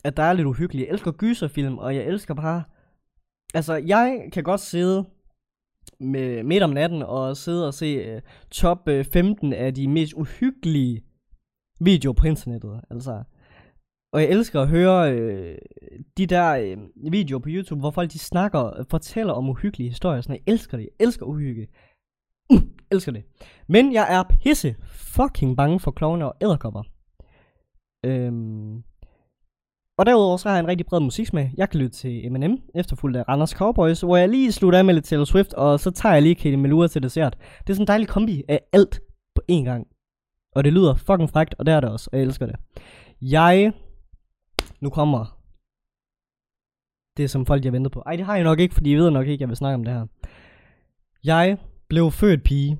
at 0.04 0.16
der 0.16 0.22
er 0.22 0.32
lidt 0.32 0.46
uhyggeligt. 0.46 0.86
Jeg 0.86 0.92
elsker 0.92 1.12
gyserfilm, 1.12 1.78
og 1.78 1.96
jeg 1.96 2.04
elsker 2.04 2.34
bare... 2.34 2.62
Altså, 3.54 3.74
jeg 3.74 4.28
kan 4.32 4.42
godt 4.42 4.60
sidde 4.60 5.06
med 6.00 6.42
midt 6.42 6.62
om 6.62 6.70
natten 6.70 7.02
og 7.02 7.36
sidde 7.36 7.66
og 7.66 7.74
se 7.74 8.16
uh, 8.16 8.22
top 8.50 8.88
uh, 8.88 8.94
øh, 8.94 9.04
15 9.04 9.52
af 9.52 9.74
de 9.74 9.88
mest 9.88 10.12
uhyggelige 10.12 11.04
videoer 11.80 12.14
på 12.14 12.26
internettet. 12.26 12.80
Altså, 12.90 13.22
og 14.12 14.22
jeg 14.22 14.30
elsker 14.30 14.60
at 14.60 14.68
høre 14.68 15.14
uh, 15.14 15.56
de 16.16 16.26
der 16.26 16.76
uh, 16.76 17.12
videoer 17.12 17.40
på 17.40 17.48
YouTube, 17.48 17.80
hvor 17.80 17.90
folk 17.90 18.12
de 18.12 18.18
snakker 18.18 18.58
og 18.58 18.86
fortæller 18.90 19.32
om 19.32 19.48
uhyggelige 19.48 19.88
historier. 19.88 20.20
Sådan, 20.20 20.40
jeg 20.46 20.52
elsker 20.52 20.76
det. 20.76 20.84
Jeg 20.84 21.06
elsker 21.06 21.26
uhygge. 21.26 21.68
Uh, 22.52 22.60
elsker 22.92 23.12
det. 23.12 23.24
Men 23.68 23.92
jeg 23.92 24.06
er 24.10 24.36
pisse 24.42 24.76
fucking 24.86 25.56
bange 25.56 25.80
for 25.80 25.90
klovne 25.90 26.24
og 26.24 26.36
æderkopper. 26.40 26.82
Øhm, 28.04 28.82
og 30.00 30.06
derudover 30.06 30.36
så 30.36 30.48
har 30.48 30.56
jeg 30.56 30.62
en 30.62 30.68
rigtig 30.68 30.86
bred 30.86 31.00
musiksmag. 31.00 31.54
Jeg 31.56 31.70
kan 31.70 31.80
lytte 31.80 31.96
til 31.96 32.26
Eminem, 32.26 32.58
efterfulgt 32.74 33.16
af 33.16 33.28
Randers 33.28 33.50
Cowboys, 33.50 34.00
hvor 34.00 34.16
jeg 34.16 34.28
lige 34.28 34.52
slutter 34.52 34.78
af 34.78 34.84
med 34.84 34.94
lidt 34.94 35.04
Taylor 35.04 35.24
Swift, 35.24 35.54
og 35.54 35.80
så 35.80 35.90
tager 35.90 36.12
jeg 36.12 36.22
lige 36.22 36.34
Katie 36.34 36.56
Melua 36.56 36.86
til 36.86 37.02
dessert. 37.02 37.36
Det 37.38 37.70
er 37.70 37.74
sådan 37.74 37.82
en 37.82 37.86
dejlig 37.86 38.08
kombi 38.08 38.42
af 38.48 38.60
alt 38.72 39.00
på 39.34 39.42
én 39.52 39.64
gang. 39.64 39.86
Og 40.54 40.64
det 40.64 40.72
lyder 40.72 40.94
fucking 40.94 41.30
frækt, 41.30 41.54
og 41.58 41.66
det 41.66 41.74
er 41.74 41.80
det 41.80 41.90
også, 41.90 42.10
og 42.12 42.18
jeg 42.18 42.26
elsker 42.26 42.46
det. 42.46 42.56
Jeg... 43.22 43.72
Nu 44.80 44.90
kommer 44.90 45.38
det, 47.16 47.30
som 47.30 47.46
folk 47.46 47.64
jeg 47.64 47.72
ventet 47.72 47.92
på. 47.92 48.02
Ej, 48.06 48.16
det 48.16 48.24
har 48.24 48.34
jeg 48.34 48.44
nok 48.44 48.60
ikke, 48.60 48.74
fordi 48.74 48.92
jeg 48.92 48.98
ved 48.98 49.10
nok 49.10 49.26
ikke, 49.26 49.34
at 49.34 49.40
jeg 49.40 49.48
vil 49.48 49.56
snakke 49.56 49.74
om 49.74 49.84
det 49.84 49.94
her. 49.94 50.06
Jeg 51.24 51.58
blev 51.88 52.10
født 52.10 52.44
pige. 52.44 52.78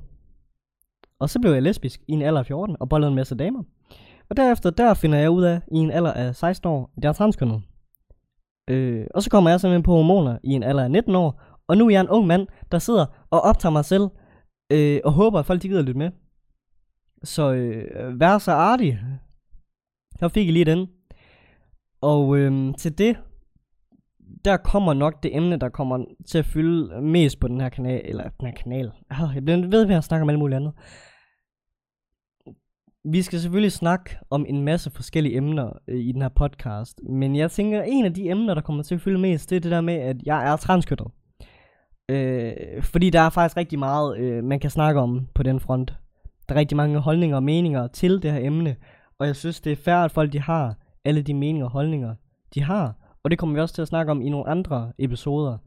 Og 1.18 1.30
så 1.30 1.40
blev 1.40 1.52
jeg 1.52 1.62
lesbisk 1.62 2.00
i 2.08 2.12
en 2.12 2.22
alder 2.22 2.40
af 2.40 2.46
14, 2.46 2.76
og 2.80 2.88
bollede 2.88 3.08
en 3.08 3.16
masse 3.16 3.34
damer. 3.34 3.62
Og 4.30 4.36
derefter, 4.36 4.70
der 4.70 4.94
finder 4.94 5.18
jeg 5.18 5.30
ud 5.30 5.42
af, 5.42 5.60
i 5.72 5.76
en 5.76 5.90
alder 5.90 6.12
af 6.12 6.36
16 6.36 6.68
år, 6.68 6.90
at 6.96 7.04
jeg 7.04 7.08
er 7.08 7.12
transkønnet. 7.12 7.62
Øh, 8.70 9.06
og 9.14 9.22
så 9.22 9.30
kommer 9.30 9.50
jeg 9.50 9.60
simpelthen 9.60 9.82
på 9.82 9.92
hormoner 9.92 10.38
i 10.44 10.50
en 10.50 10.62
alder 10.62 10.84
af 10.84 10.90
19 10.90 11.14
år, 11.14 11.42
og 11.68 11.76
nu 11.76 11.86
er 11.86 11.90
jeg 11.90 12.00
en 12.00 12.08
ung 12.08 12.26
mand, 12.26 12.46
der 12.72 12.78
sidder 12.78 13.26
og 13.30 13.40
optager 13.40 13.72
mig 13.72 13.84
selv, 13.84 14.08
øh, 14.72 15.00
og 15.04 15.12
håber, 15.12 15.38
at 15.38 15.46
folk 15.46 15.62
de 15.62 15.68
gider 15.68 15.82
lytte 15.82 15.98
med. 15.98 16.10
Så 17.24 17.52
øh, 17.52 18.20
vær 18.20 18.38
så 18.38 18.52
artig. 18.52 18.98
Der 20.20 20.28
fik 20.28 20.46
jeg 20.46 20.52
lige 20.52 20.64
den. 20.64 20.88
Og 22.00 22.36
øh, 22.36 22.74
til 22.74 22.98
det, 22.98 23.16
der 24.44 24.56
kommer 24.56 24.94
nok 24.94 25.22
det 25.22 25.36
emne, 25.36 25.56
der 25.56 25.68
kommer 25.68 26.04
til 26.26 26.38
at 26.38 26.44
fylde 26.44 27.02
mest 27.02 27.40
på 27.40 27.48
den 27.48 27.60
her 27.60 27.68
kanal, 27.68 28.00
eller 28.04 28.28
den 28.28 28.46
her 28.46 28.54
kanal. 28.54 28.92
Ah, 29.10 29.34
jeg 29.34 29.44
bliver 29.44 29.68
ved 29.68 29.86
med 29.86 29.96
at 29.96 30.04
snakke 30.04 30.22
om 30.22 30.30
alt 30.30 30.38
muligt 30.38 30.56
andet 30.56 30.72
vi 33.04 33.22
skal 33.22 33.40
selvfølgelig 33.40 33.72
snakke 33.72 34.16
om 34.30 34.46
en 34.48 34.62
masse 34.62 34.90
forskellige 34.90 35.36
emner 35.36 35.72
øh, 35.88 36.00
i 36.00 36.12
den 36.12 36.22
her 36.22 36.28
podcast, 36.28 37.00
men 37.10 37.36
jeg 37.36 37.50
tænker, 37.50 37.82
en 37.82 38.04
af 38.04 38.14
de 38.14 38.30
emner, 38.30 38.54
der 38.54 38.60
kommer 38.60 38.82
til 38.82 38.94
at 38.94 39.00
fylde 39.00 39.18
mest, 39.18 39.50
det 39.50 39.56
er 39.56 39.60
det 39.60 39.70
der 39.70 39.80
med, 39.80 39.94
at 39.94 40.16
jeg 40.26 40.52
er 40.52 40.56
transkønnet. 40.56 41.06
Øh, 42.08 42.82
fordi 42.82 43.10
der 43.10 43.20
er 43.20 43.30
faktisk 43.30 43.56
rigtig 43.56 43.78
meget, 43.78 44.18
øh, 44.18 44.44
man 44.44 44.60
kan 44.60 44.70
snakke 44.70 45.00
om 45.00 45.28
på 45.34 45.42
den 45.42 45.60
front. 45.60 45.94
Der 46.48 46.54
er 46.54 46.58
rigtig 46.58 46.76
mange 46.76 46.98
holdninger 46.98 47.36
og 47.36 47.42
meninger 47.42 47.86
til 47.86 48.22
det 48.22 48.32
her 48.32 48.46
emne, 48.46 48.76
og 49.18 49.26
jeg 49.26 49.36
synes, 49.36 49.60
det 49.60 49.72
er 49.72 49.76
fair, 49.76 49.96
at 49.96 50.12
folk 50.12 50.32
de 50.32 50.40
har 50.40 50.74
alle 51.04 51.22
de 51.22 51.34
meninger 51.34 51.64
og 51.66 51.72
holdninger, 51.72 52.14
de 52.54 52.62
har. 52.62 52.94
Og 53.24 53.30
det 53.30 53.38
kommer 53.38 53.54
vi 53.54 53.60
også 53.60 53.74
til 53.74 53.82
at 53.82 53.88
snakke 53.88 54.12
om 54.12 54.22
i 54.22 54.28
nogle 54.28 54.48
andre 54.48 54.92
episoder. 54.98 55.58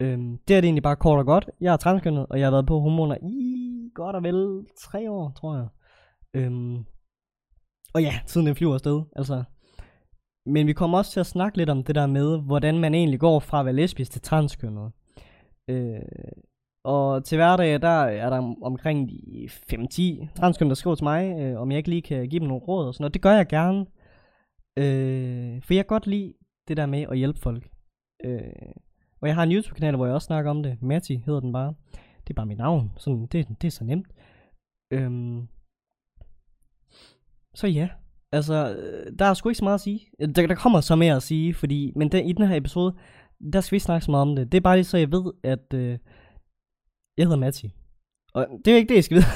Øh, 0.00 0.18
det 0.48 0.56
er 0.56 0.60
det 0.60 0.64
egentlig 0.64 0.82
bare 0.82 0.96
kort 0.96 1.18
og 1.18 1.26
godt. 1.26 1.50
Jeg 1.60 1.72
er 1.72 1.76
transkønnet, 1.76 2.26
og 2.30 2.38
jeg 2.38 2.46
har 2.46 2.50
været 2.50 2.66
på 2.66 2.80
hormoner 2.80 3.16
i 3.22 3.90
godt 3.94 4.16
og 4.16 4.22
vel 4.22 4.64
tre 4.80 5.10
år, 5.10 5.32
tror 5.36 5.56
jeg. 5.56 5.66
Øhm, 6.36 6.84
og 7.94 8.02
ja, 8.02 8.20
tiden 8.26 8.46
den 8.46 8.56
flyver 8.56 8.74
afsted, 8.74 9.02
altså. 9.16 9.44
Men 10.46 10.66
vi 10.66 10.72
kommer 10.72 10.98
også 10.98 11.12
til 11.12 11.20
at 11.20 11.26
snakke 11.26 11.58
lidt 11.58 11.70
om 11.70 11.84
det 11.84 11.94
der 11.94 12.06
med, 12.06 12.40
hvordan 12.40 12.78
man 12.78 12.94
egentlig 12.94 13.20
går 13.20 13.38
fra 13.38 13.60
at 13.60 13.66
være 13.66 13.74
lesbisk 13.74 14.12
til 14.12 14.20
transkønnet. 14.20 14.92
Øh, 15.70 16.02
og 16.84 17.24
til 17.24 17.36
hverdag, 17.36 17.82
der 17.82 18.02
er 18.02 18.30
der 18.30 18.54
omkring 18.62 19.08
de 19.08 19.48
5-10 19.48 20.34
transkønnet, 20.34 20.70
der 20.70 20.74
skriver 20.74 20.96
til 20.96 21.04
mig, 21.04 21.40
øh, 21.40 21.60
om 21.60 21.70
jeg 21.70 21.78
ikke 21.78 21.90
lige 21.90 22.02
kan 22.02 22.28
give 22.28 22.40
dem 22.40 22.48
nogle 22.48 22.64
råd 22.64 22.86
og 22.86 22.94
sådan 22.94 23.02
noget. 23.02 23.14
Det 23.14 23.22
gør 23.22 23.32
jeg 23.32 23.46
gerne. 23.46 23.86
Øh, 24.78 25.62
for 25.62 25.74
jeg 25.74 25.84
kan 25.84 25.94
godt 25.94 26.06
lide 26.06 26.34
det 26.68 26.76
der 26.76 26.86
med 26.86 27.06
at 27.10 27.18
hjælpe 27.18 27.40
folk. 27.40 27.68
Øh, 28.24 28.72
og 29.20 29.28
jeg 29.28 29.34
har 29.34 29.42
en 29.42 29.52
YouTube-kanal, 29.52 29.96
hvor 29.96 30.06
jeg 30.06 30.14
også 30.14 30.26
snakker 30.26 30.50
om 30.50 30.62
det. 30.62 30.82
Matti 30.82 31.16
hedder 31.16 31.40
den 31.40 31.52
bare. 31.52 31.74
Det 32.24 32.30
er 32.30 32.34
bare 32.34 32.46
mit 32.46 32.58
navn. 32.58 32.92
Sådan, 32.96 33.26
det, 33.26 33.48
det 33.62 33.66
er 33.66 33.70
så 33.70 33.84
nemt. 33.84 34.06
Øhm, 34.92 35.48
så 37.54 37.66
ja, 37.66 37.88
altså, 38.32 38.76
øh, 38.76 39.12
der 39.18 39.24
er 39.24 39.34
sgu 39.34 39.48
ikke 39.48 39.58
så 39.58 39.64
meget 39.64 39.74
at 39.74 39.80
sige. 39.80 40.00
Øh, 40.20 40.28
der, 40.28 40.46
der 40.46 40.54
kommer 40.54 40.80
så 40.80 40.96
mere 40.96 41.16
at 41.16 41.22
sige, 41.22 41.54
fordi, 41.54 41.92
men 41.96 42.12
den, 42.12 42.24
i 42.26 42.32
den 42.32 42.46
her 42.46 42.56
episode, 42.56 42.94
der 43.52 43.60
skal 43.60 43.76
vi 43.76 43.78
snakke 43.78 44.04
så 44.04 44.10
meget 44.10 44.28
om 44.28 44.36
det. 44.36 44.52
Det 44.52 44.58
er 44.58 44.62
bare 44.62 44.76
lige 44.76 44.84
så, 44.84 44.98
jeg 44.98 45.12
ved, 45.12 45.32
at 45.44 45.74
øh, 45.74 45.98
jeg 47.18 47.26
hedder 47.26 47.36
Matti. 47.36 47.74
Og 48.34 48.46
det 48.64 48.70
er 48.70 48.72
jo 48.72 48.78
ikke 48.78 48.88
det, 48.88 48.94
jeg 48.94 49.04
skal 49.04 49.16
vide. 49.16 49.26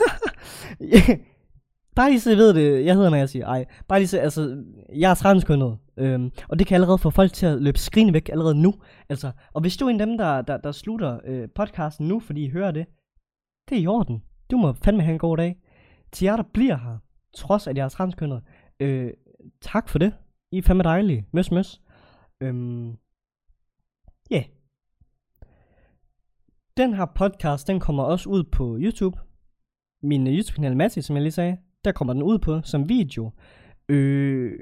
bare 1.96 2.10
lige 2.10 2.20
så 2.20 2.30
jeg 2.30 2.38
ved 2.38 2.54
det, 2.54 2.84
jeg 2.84 2.94
hedder 2.94 3.10
Matti. 3.10 3.40
Ej, 3.40 3.64
bare 3.88 3.98
lige 3.98 4.08
så, 4.08 4.18
altså, 4.18 4.64
jeg 4.94 5.10
er 5.10 5.14
transkønnet. 5.14 5.78
Øhm, 5.98 6.30
og 6.48 6.58
det 6.58 6.66
kan 6.66 6.74
allerede 6.74 6.98
få 6.98 7.10
folk 7.10 7.32
til 7.32 7.46
at 7.46 7.62
løbe 7.62 7.78
skrigende 7.78 8.14
væk 8.14 8.28
allerede 8.28 8.62
nu. 8.62 8.74
Altså, 9.08 9.30
og 9.52 9.60
hvis 9.60 9.76
du 9.76 9.86
er 9.86 9.90
en 9.90 10.00
af 10.00 10.06
dem, 10.06 10.18
der, 10.18 10.42
der, 10.42 10.56
der 10.56 10.72
slutter 10.72 11.20
øh, 11.24 11.48
podcasten 11.54 12.08
nu, 12.08 12.20
fordi 12.20 12.44
I 12.44 12.50
hører 12.50 12.70
det, 12.70 12.86
det 13.68 13.78
er 13.78 13.82
i 13.82 13.86
orden. 13.86 14.22
Du 14.50 14.56
må 14.56 14.72
fandme 14.72 15.02
have 15.02 15.12
en 15.12 15.18
god 15.18 15.36
dag. 15.36 15.56
Til 16.12 16.24
jer, 16.24 16.36
der 16.36 16.44
bliver 16.54 16.76
her, 16.76 16.98
trods 17.36 17.66
at 17.66 17.76
jeg 17.76 17.84
er 17.84 17.88
transkønnet, 17.88 18.42
øh, 18.80 19.12
tak 19.60 19.88
for 19.88 19.98
det. 19.98 20.14
I 20.52 20.58
er 20.58 20.62
fandme 20.62 20.82
dejlige. 20.82 21.26
Møs, 21.32 21.50
møs. 21.50 21.80
Øhm, 22.40 22.88
ja. 24.30 24.36
Yeah. 24.36 24.44
Den 26.76 26.94
her 26.94 27.06
podcast, 27.14 27.68
den 27.68 27.80
kommer 27.80 28.02
også 28.02 28.28
ud 28.28 28.44
på 28.44 28.76
YouTube. 28.80 29.18
Min 30.02 30.26
øh, 30.26 30.32
YouTube-kanal 30.32 30.76
Matti, 30.76 31.02
som 31.02 31.16
jeg 31.16 31.22
lige 31.22 31.32
sagde, 31.32 31.56
der 31.84 31.92
kommer 31.92 32.12
den 32.12 32.22
ud 32.22 32.38
på 32.38 32.60
som 32.62 32.88
video. 32.88 33.30
Øh, 33.88 34.52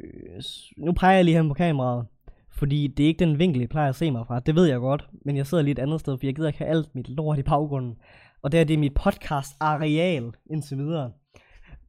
nu 0.77 0.93
peger 0.93 1.17
jeg 1.17 1.25
lige 1.25 1.37
hen 1.37 1.49
på 1.49 1.55
kameraet, 1.55 2.07
fordi 2.53 2.87
det 2.87 3.05
er 3.05 3.09
ikke 3.09 3.25
den 3.25 3.39
vinkel, 3.39 3.61
jeg 3.61 3.69
plejer 3.69 3.89
at 3.89 3.95
se 3.95 4.11
mig 4.11 4.27
fra. 4.27 4.41
Det 4.41 4.55
ved 4.55 4.67
jeg 4.67 4.79
godt, 4.79 5.09
men 5.25 5.37
jeg 5.37 5.47
sidder 5.47 5.65
lige 5.65 5.73
et 5.73 5.79
andet 5.79 6.01
sted, 6.01 6.19
for 6.19 6.27
jeg 6.27 6.35
gider 6.35 6.49
ikke 6.49 6.59
have 6.59 6.71
alt 6.71 6.95
mit 6.95 7.09
lort 7.09 7.39
i 7.39 7.43
baggrunden. 7.43 7.97
Og 8.43 8.53
det 8.53 8.61
er 8.61 8.65
det 8.65 8.79
mit 8.79 8.95
podcast 8.95 9.57
areal 9.61 10.33
indtil 10.51 10.79
videre. 10.79 11.13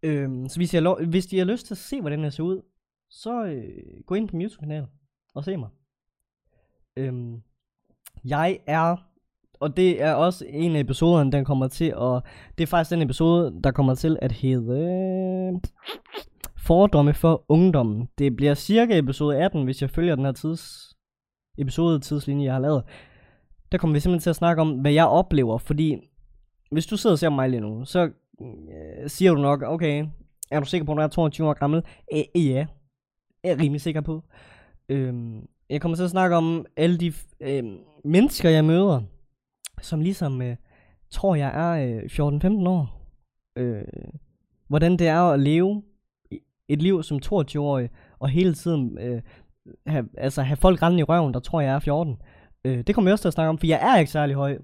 Øh, 0.06 0.50
så 0.50 0.58
hvis, 0.58 0.74
jeg 0.74 0.82
lov, 0.82 1.06
hvis 1.06 1.26
de 1.26 1.38
har 1.38 1.46
lyst 1.46 1.66
til 1.66 1.74
at 1.74 1.78
se, 1.78 2.02
hvordan 2.02 2.24
jeg 2.24 2.34
ser 2.34 2.44
ud, 2.44 2.62
så 3.10 3.46
øh, 3.46 4.04
gå 4.06 4.16
ind 4.16 4.28
på 4.28 4.36
min 4.36 4.46
YouTube-kanal 4.46 4.86
og 5.34 5.44
se 5.44 5.58
mig. 5.58 5.70
Øhm, 6.98 7.42
jeg 8.24 8.60
er 8.68 8.96
og 9.60 9.78
det 9.78 10.02
er 10.02 10.14
også 10.14 10.46
en 10.50 10.76
af 10.76 10.80
episoderne, 10.80 11.32
den 11.32 11.46
kommer 11.46 11.68
til 11.68 11.86
at... 11.86 12.22
Det 12.58 12.64
er 12.64 12.68
faktisk 12.68 12.92
den 12.92 13.02
episode, 13.02 13.60
der 13.64 13.72
kommer 13.72 13.96
til 13.96 14.18
at 14.22 14.32
hedde... 14.32 15.62
Fordomme 16.58 17.14
for 17.14 17.46
ungdommen. 17.50 18.10
Det 18.18 18.36
bliver 18.36 18.54
cirka 18.54 18.98
episode 18.98 19.38
18, 19.38 19.64
hvis 19.64 19.82
jeg 19.82 19.90
følger 19.90 20.16
den 20.16 20.26
her 20.26 20.32
tids, 20.32 20.94
episode 21.58 22.00
tidslinje, 22.00 22.46
jeg 22.46 22.54
har 22.54 22.62
lavet. 22.62 22.84
Der 23.72 23.78
kommer 23.78 23.94
vi 23.94 24.00
simpelthen 24.00 24.24
til 24.24 24.30
at 24.30 24.36
snakke 24.36 24.62
om, 24.62 24.80
hvad 24.80 24.92
jeg 24.92 25.08
oplever, 25.08 25.58
fordi 25.58 25.98
hvis 26.72 26.86
du 26.86 26.98
sidder 26.98 27.14
og 27.14 27.20
ser 27.20 27.30
mig 27.30 27.50
lige 27.50 27.62
nu, 27.62 27.86
så 27.86 28.12
Øh, 28.42 29.10
siger 29.10 29.34
du 29.34 29.42
nok, 29.42 29.64
okay, 29.64 30.06
er 30.52 30.60
du 30.60 30.66
sikker 30.66 30.86
på, 30.86 30.92
at 30.92 30.98
du 30.98 31.02
er 31.02 31.08
22 31.08 31.48
år 31.48 31.54
gammel? 31.54 31.84
Æ, 32.12 32.24
øh, 32.36 32.48
ja, 32.48 32.66
jeg 33.44 33.52
er 33.52 33.60
rimelig 33.60 33.82
sikker 33.82 34.02
på. 34.02 34.24
Øhm, 34.90 35.48
jeg 35.70 35.82
kommer 35.82 35.96
til 35.96 36.04
at 36.04 36.10
snakke 36.10 36.36
om 36.36 36.66
alle 36.78 36.98
de 36.98 37.14
øh, 37.40 37.64
mennesker, 38.04 38.50
jeg 38.50 38.66
møder, 38.66 39.02
som 39.82 40.02
ligesom 40.02 40.42
øh, 40.42 40.56
tror, 41.10 41.36
jeg 41.36 41.52
er 41.56 41.98
øh, 41.98 42.04
14-15 42.04 42.70
år. 42.70 43.02
Øh, 43.56 43.84
hvordan 44.68 44.92
det 44.92 45.08
er 45.08 45.22
at 45.22 45.40
leve 45.40 45.84
et 46.68 46.82
liv 46.82 47.04
som 47.04 47.20
22-årig, 47.26 47.90
og 48.20 48.30
hele 48.30 48.54
tiden 48.54 48.98
øh, 48.98 49.22
have, 49.88 50.10
altså 50.18 50.42
have 50.42 50.58
folk 50.58 50.82
rendende 50.82 51.02
i 51.02 51.04
røven, 51.04 51.34
der 51.34 51.40
tror, 51.40 51.62
jeg 51.62 51.76
er 51.76 51.80
14. 51.80 52.16
Øh, 52.66 52.84
det 52.88 52.96
kommer 52.96 53.10
jeg 53.10 53.14
også 53.14 53.24
til 53.24 53.28
at 53.30 53.34
snakke 53.34 53.50
om, 53.50 53.58
for 53.58 53.68
jeg 53.68 53.80
er 53.82 54.00
ikke 54.00 54.12
særlig 54.12 54.36
høj. 54.36 54.58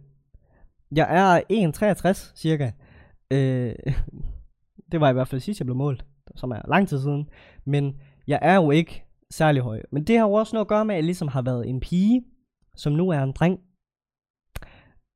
Jeg 0.96 1.08
er 1.10 1.42
1,63 2.12 2.32
cirka. 2.36 2.72
Øh, 3.32 3.74
det 4.92 5.02
var 5.02 5.10
i 5.10 5.14
hvert 5.14 5.28
fald 5.28 5.42
sidst, 5.42 5.60
jeg 5.60 5.66
blev 5.66 5.76
målt, 5.76 6.06
som 6.36 6.52
er 6.52 6.62
lang 6.68 6.88
tid 6.88 7.00
siden. 7.00 7.30
Men 7.66 7.96
jeg 8.28 8.40
er 8.42 8.56
jo 8.56 8.72
ikke 8.72 9.04
særlig 9.32 9.62
høj. 9.62 9.82
Men 9.92 10.04
det 10.04 10.18
har 10.18 10.26
jo 10.26 10.34
også 10.34 10.56
noget 10.56 10.66
at 10.66 10.70
gøre 10.70 10.86
med, 10.86 10.96
at 10.96 10.98
jeg 10.98 11.04
ligesom 11.04 11.28
har 11.28 11.42
været 11.42 11.70
en 11.70 11.80
pige, 11.80 12.24
som 12.76 12.94
nu 12.94 13.10
er 13.10 13.24
en 13.24 13.32
dreng. 13.32 13.60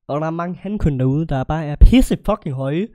Og 0.08 0.20
der 0.20 0.26
er 0.26 0.30
mange 0.30 0.56
handkøn 0.56 0.98
derude, 0.98 1.26
der 1.26 1.44
bare 1.44 1.64
er 1.64 1.76
pisse 1.76 2.18
fucking 2.26 2.54
høje. 2.54 2.86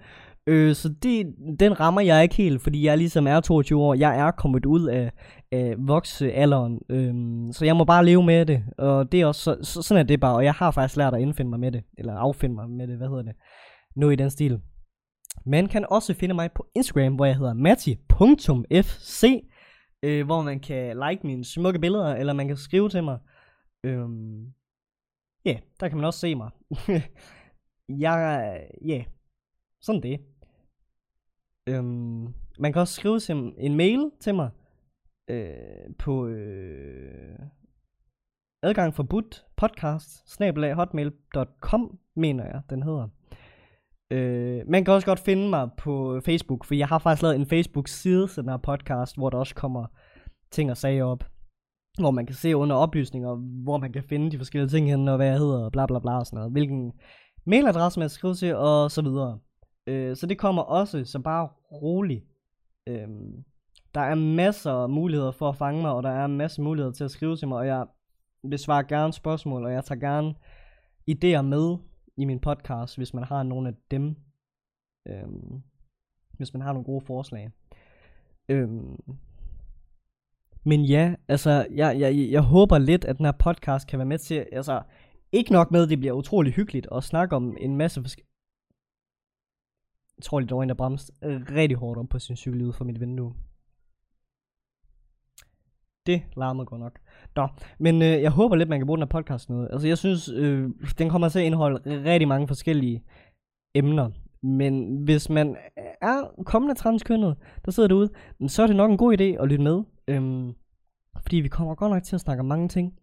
Øh, 0.47 0.75
så 0.75 0.89
det, 1.03 1.35
den 1.59 1.79
rammer 1.79 2.01
jeg 2.01 2.23
ikke 2.23 2.35
helt, 2.35 2.61
fordi 2.61 2.85
jeg 2.85 2.97
ligesom 2.97 3.27
er 3.27 3.39
22 3.39 3.81
år. 3.81 3.93
Jeg 3.93 4.19
er 4.19 4.31
kommet 4.31 4.65
ud 4.65 4.87
af, 4.87 5.11
af 5.51 5.75
voksealderen, 5.77 6.79
øh, 6.89 7.13
så 7.53 7.65
jeg 7.65 7.75
må 7.75 7.83
bare 7.83 8.05
leve 8.05 8.23
med 8.23 8.45
det. 8.45 8.63
Og 8.77 9.11
det 9.11 9.21
er 9.21 9.25
også, 9.25 9.57
så, 9.61 9.81
sådan 9.81 10.03
er 10.03 10.07
det 10.07 10.19
bare, 10.19 10.35
og 10.35 10.43
jeg 10.43 10.53
har 10.53 10.71
faktisk 10.71 10.97
lært 10.97 11.13
at 11.13 11.21
indfinde 11.21 11.49
mig 11.49 11.59
med 11.59 11.71
det, 11.71 11.83
eller 11.97 12.13
affinde 12.13 12.55
mig 12.55 12.69
med 12.69 12.87
det, 12.87 12.97
hvad 12.97 13.07
hedder 13.07 13.23
det, 13.23 13.35
Nu 13.95 14.09
i 14.09 14.15
den 14.15 14.29
stil. 14.29 14.59
Man 15.45 15.67
kan 15.67 15.85
også 15.89 16.13
finde 16.13 16.35
mig 16.35 16.51
på 16.51 16.67
Instagram, 16.75 17.15
hvor 17.15 17.25
jeg 17.25 17.37
hedder 17.37 17.53
matti.fc, 17.53 19.23
øh, 20.03 20.25
hvor 20.25 20.41
man 20.41 20.59
kan 20.59 20.97
like 20.97 21.27
mine 21.27 21.45
smukke 21.45 21.79
billeder, 21.79 22.15
eller 22.15 22.33
man 22.33 22.47
kan 22.47 22.57
skrive 22.57 22.89
til 22.89 23.03
mig. 23.03 23.19
Øhm, 23.85 24.53
ja, 25.45 25.51
yeah, 25.51 25.61
der 25.79 25.87
kan 25.87 25.97
man 25.97 26.05
også 26.05 26.19
se 26.19 26.35
mig. 26.35 26.51
jeg, 28.03 28.17
ja, 28.85 28.93
yeah, 28.93 29.05
sådan 29.81 30.03
det. 30.03 30.19
Øhm, 31.69 32.33
man 32.59 32.73
kan 32.73 32.81
også 32.81 32.93
skrive 32.93 33.19
til 33.19 33.35
en 33.57 33.75
mail 33.75 34.11
til 34.19 34.35
mig 34.35 34.49
øh, 35.29 35.95
på 35.99 36.27
øh, 36.27 37.39
adgang 38.63 38.93
forbudt 38.93 39.45
podcast 39.55 40.29
snabelaghotmail.com, 40.29 41.99
mener 42.15 42.45
jeg 42.45 42.61
den 42.69 42.83
hedder. 42.83 43.07
Øh, 44.11 44.61
man 44.67 44.85
kan 44.85 44.93
også 44.93 45.07
godt 45.07 45.19
finde 45.19 45.49
mig 45.49 45.69
på 45.77 46.21
Facebook, 46.25 46.65
for 46.65 46.75
jeg 46.75 46.87
har 46.87 46.99
faktisk 46.99 47.21
lavet 47.21 47.35
en 47.35 47.45
Facebook-side 47.45 48.27
til 48.27 48.43
den 48.43 48.49
her 48.49 48.57
podcast, 48.57 49.17
hvor 49.17 49.29
der 49.29 49.37
også 49.37 49.55
kommer 49.55 49.85
ting 50.51 50.71
og 50.71 50.77
sager 50.77 51.03
op. 51.03 51.23
Hvor 51.99 52.11
man 52.11 52.25
kan 52.25 52.35
se 52.35 52.55
under 52.55 52.75
oplysninger, 52.75 53.35
hvor 53.63 53.77
man 53.77 53.93
kan 53.93 54.03
finde 54.03 54.31
de 54.31 54.37
forskellige 54.37 54.69
ting 54.69 54.89
hen, 54.89 55.07
og 55.07 55.15
hvad 55.15 55.27
jeg 55.27 55.37
hedder, 55.37 55.65
og 55.65 55.71
bla 55.71 55.85
bla 55.85 55.99
bla 55.99 56.19
og 56.19 56.25
sådan 56.25 56.37
noget. 56.37 56.51
Hvilken 56.51 56.91
mailadresse 57.45 57.99
man 57.99 58.09
skal 58.09 58.17
skrive 58.17 58.33
til, 58.33 58.55
og 58.55 58.91
så 58.91 59.01
videre. 59.01 59.39
Øh, 59.87 60.15
så 60.15 60.25
det 60.25 60.37
kommer 60.37 60.61
også, 60.61 61.05
så 61.05 61.19
bare 61.19 61.47
rolig. 61.71 62.23
Øh, 62.87 63.07
der 63.95 64.01
er 64.01 64.15
masser 64.15 64.71
af 64.71 64.89
muligheder 64.89 65.31
for 65.31 65.49
at 65.49 65.55
fange 65.55 65.81
mig, 65.81 65.91
og 65.91 66.03
der 66.03 66.09
er 66.09 66.27
masser 66.27 66.59
af 66.59 66.63
muligheder 66.63 66.93
til 66.93 67.03
at 67.03 67.11
skrive 67.11 67.35
til 67.35 67.47
mig, 67.47 67.57
og 67.57 67.67
jeg 67.67 67.85
besvarer 68.49 68.83
gerne 68.83 69.13
spørgsmål, 69.13 69.65
og 69.65 69.73
jeg 69.73 69.85
tager 69.85 69.99
gerne 69.99 70.33
idéer 71.11 71.41
med 71.41 71.77
i 72.17 72.25
min 72.25 72.39
podcast, 72.39 72.97
hvis 72.97 73.13
man 73.13 73.23
har 73.23 73.43
nogle 73.43 73.67
af 73.69 73.73
dem. 73.91 74.15
Øhm, 75.07 75.63
hvis 76.37 76.53
man 76.53 76.61
har 76.61 76.73
nogle 76.73 76.85
gode 76.85 77.05
forslag. 77.05 77.51
Øhm, 78.49 78.97
men 80.63 80.85
ja, 80.85 81.15
altså, 81.27 81.67
jeg, 81.71 81.99
jeg, 81.99 82.29
jeg 82.31 82.41
håber 82.41 82.77
lidt, 82.77 83.05
at 83.05 83.17
den 83.17 83.25
her 83.25 83.31
podcast 83.31 83.87
kan 83.87 83.99
være 83.99 84.05
med 84.05 84.17
til, 84.17 84.47
altså, 84.51 84.83
ikke 85.31 85.51
nok 85.51 85.71
med, 85.71 85.83
at 85.83 85.89
det 85.89 85.99
bliver 85.99 86.13
utrolig 86.13 86.53
hyggeligt 86.53 86.87
at 86.91 87.03
snakke 87.03 87.35
om 87.35 87.57
en 87.59 87.77
masse 87.77 88.01
forskellige... 88.01 88.27
Jeg 90.17 90.23
tror 90.23 90.39
lige, 90.39 90.49
der 90.49 90.55
var 90.55 90.63
en, 90.63 90.69
der 90.69 90.75
bremste 90.75 91.13
rigtig 91.55 91.77
hårdt 91.77 91.99
om 91.99 92.07
på 92.07 92.19
sin 92.19 92.35
cykel 92.35 92.61
ude 92.61 92.73
for 92.73 92.85
mit 92.85 92.99
vindue. 92.99 93.35
Det 96.05 96.23
larmede 96.35 96.65
godt 96.65 96.81
nok. 96.81 96.99
Nå, 97.35 97.47
men 97.79 98.01
øh, 98.01 98.21
jeg 98.21 98.31
håber 98.31 98.55
lidt, 98.55 98.69
man 98.69 98.79
kan 98.79 98.85
bruge 98.85 98.97
den 98.97 99.03
her 99.03 99.19
podcast 99.21 99.49
noget. 99.49 99.69
Altså, 99.71 99.87
jeg 99.87 99.97
synes, 99.97 100.29
øh, 100.29 100.69
den 100.97 101.09
kommer 101.09 101.29
til 101.29 101.39
at 101.39 101.45
indeholde 101.45 102.03
rigtig 102.03 102.27
mange 102.27 102.47
forskellige 102.47 103.03
emner. 103.75 104.09
Men 104.43 105.03
hvis 105.03 105.29
man 105.29 105.57
er 106.01 106.43
kommende 106.45 106.75
transkønnet, 106.75 107.37
der 107.65 107.71
sidder 107.71 107.89
derude, 107.89 108.09
så 108.47 108.63
er 108.63 108.67
det 108.67 108.75
nok 108.75 108.91
en 108.91 108.97
god 108.97 109.13
idé 109.19 109.23
at 109.23 109.47
lytte 109.47 109.63
med. 109.63 109.83
Øhm, 110.07 110.53
fordi 111.21 111.37
vi 111.37 111.47
kommer 111.47 111.75
godt 111.75 111.91
nok 111.91 112.03
til 112.03 112.15
at 112.15 112.21
snakke 112.21 112.39
om 112.39 112.45
mange 112.45 112.67
ting. 112.67 112.99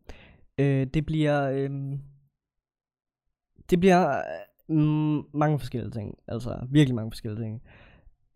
Øh, 0.59 0.87
det 0.87 1.07
bliver... 1.07 1.51
Øh, 1.51 1.71
det 3.71 3.81
bliver 3.81 4.23
øh, 4.71 5.25
mange 5.35 5.59
forskellige 5.59 5.91
ting. 5.91 6.19
Altså, 6.29 6.67
virkelig 6.71 6.95
mange 6.95 7.11
forskellige 7.11 7.43
ting. 7.43 7.63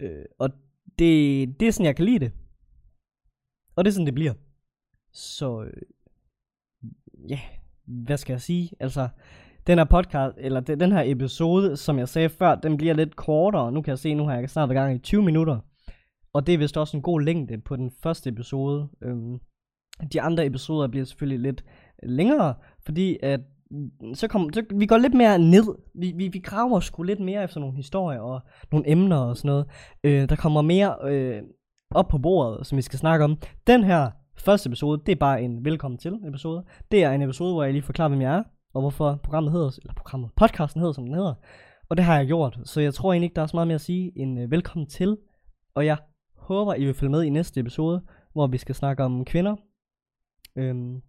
Øh, 0.00 0.24
og 0.38 0.50
det, 0.98 1.60
det 1.60 1.68
er 1.68 1.72
sådan, 1.72 1.86
jeg 1.86 1.96
kan 1.96 2.04
lide 2.04 2.18
det. 2.18 2.32
Og 3.76 3.84
det 3.84 3.90
er 3.90 3.92
sådan, 3.92 4.06
det 4.06 4.14
bliver. 4.14 4.34
Så, 5.12 5.62
øh, 5.62 5.82
ja, 7.28 7.38
hvad 7.86 8.16
skal 8.16 8.32
jeg 8.32 8.40
sige? 8.40 8.70
Altså, 8.80 9.08
den 9.66 9.78
her 9.78 9.84
podcast, 9.84 10.34
eller 10.38 10.60
den 10.60 10.92
her 10.92 11.02
episode, 11.06 11.76
som 11.76 11.98
jeg 11.98 12.08
sagde 12.08 12.28
før, 12.28 12.54
den 12.54 12.76
bliver 12.76 12.94
lidt 12.94 13.16
kortere. 13.16 13.72
Nu 13.72 13.82
kan 13.82 13.90
jeg 13.90 13.98
se, 13.98 14.14
nu 14.14 14.24
har 14.26 14.36
jeg 14.36 14.50
snart 14.50 14.68
været 14.68 14.76
gang 14.76 14.94
i 14.94 14.98
20 14.98 15.22
minutter. 15.22 15.58
Og 16.32 16.46
det 16.46 16.54
er 16.54 16.58
vist 16.58 16.76
også 16.76 16.96
en 16.96 17.02
god 17.02 17.20
længde 17.20 17.58
på 17.58 17.76
den 17.76 17.90
første 18.02 18.30
episode. 18.30 18.88
Øhm, 19.02 19.38
de 20.12 20.20
andre 20.20 20.46
episoder 20.46 20.88
bliver 20.88 21.04
selvfølgelig 21.04 21.40
lidt 21.40 21.64
længere, 22.02 22.54
fordi 22.84 23.18
at 23.22 23.40
mm, 23.70 24.14
så, 24.14 24.28
kom, 24.28 24.52
så 24.52 24.64
vi 24.74 24.86
går 24.86 24.98
lidt 24.98 25.14
mere 25.14 25.38
ned. 25.38 25.78
Vi, 25.94 26.12
vi, 26.16 26.28
vi 26.28 26.38
graver 26.38 26.80
sgu 26.80 27.02
lidt 27.02 27.20
mere 27.20 27.44
efter 27.44 27.60
nogle 27.60 27.76
historier 27.76 28.20
og 28.20 28.40
nogle 28.72 28.90
emner 28.90 29.16
og 29.16 29.36
sådan 29.36 29.48
noget. 29.48 29.66
Øh, 30.04 30.28
der 30.28 30.36
kommer 30.36 30.62
mere 30.62 30.96
øh, 31.04 31.42
op 31.90 32.08
på 32.08 32.18
bordet, 32.18 32.66
som 32.66 32.76
vi 32.76 32.82
skal 32.82 32.98
snakke 32.98 33.24
om. 33.24 33.38
Den 33.66 33.84
her 33.84 34.10
første 34.42 34.68
episode, 34.68 35.02
det 35.06 35.12
er 35.12 35.16
bare 35.16 35.42
en 35.42 35.64
velkommen 35.64 35.98
til 35.98 36.20
episode. 36.28 36.64
Det 36.90 37.04
er 37.04 37.10
en 37.10 37.22
episode, 37.22 37.52
hvor 37.52 37.62
jeg 37.62 37.72
lige 37.72 37.82
forklarer, 37.82 38.08
hvem 38.08 38.20
jeg 38.20 38.36
er, 38.36 38.42
og 38.74 38.80
hvorfor 38.80 39.20
programmet 39.22 39.52
hedder, 39.52 39.78
eller 39.82 39.94
programmet, 39.94 40.30
podcasten 40.36 40.80
hedder, 40.80 40.92
som 40.92 41.04
den 41.04 41.14
hedder. 41.14 41.34
Og 41.88 41.96
det 41.96 42.04
har 42.04 42.16
jeg 42.16 42.26
gjort, 42.26 42.58
så 42.64 42.80
jeg 42.80 42.94
tror 42.94 43.12
egentlig 43.12 43.26
ikke, 43.26 43.34
der 43.34 43.42
er 43.42 43.46
så 43.46 43.56
meget 43.56 43.66
mere 43.66 43.74
at 43.74 43.80
sige 43.80 44.12
end 44.16 44.40
øh, 44.40 44.50
velkommen 44.50 44.86
til. 44.86 45.18
Og 45.74 45.86
jeg 45.86 45.96
håber, 46.36 46.74
I 46.74 46.84
vil 46.84 46.94
følge 46.94 47.10
med 47.10 47.22
i 47.22 47.30
næste 47.30 47.60
episode, 47.60 48.02
hvor 48.32 48.46
vi 48.46 48.58
skal 48.58 48.74
snakke 48.74 49.04
om 49.04 49.24
kvinder. 49.24 49.56
Øhm, 50.56 51.02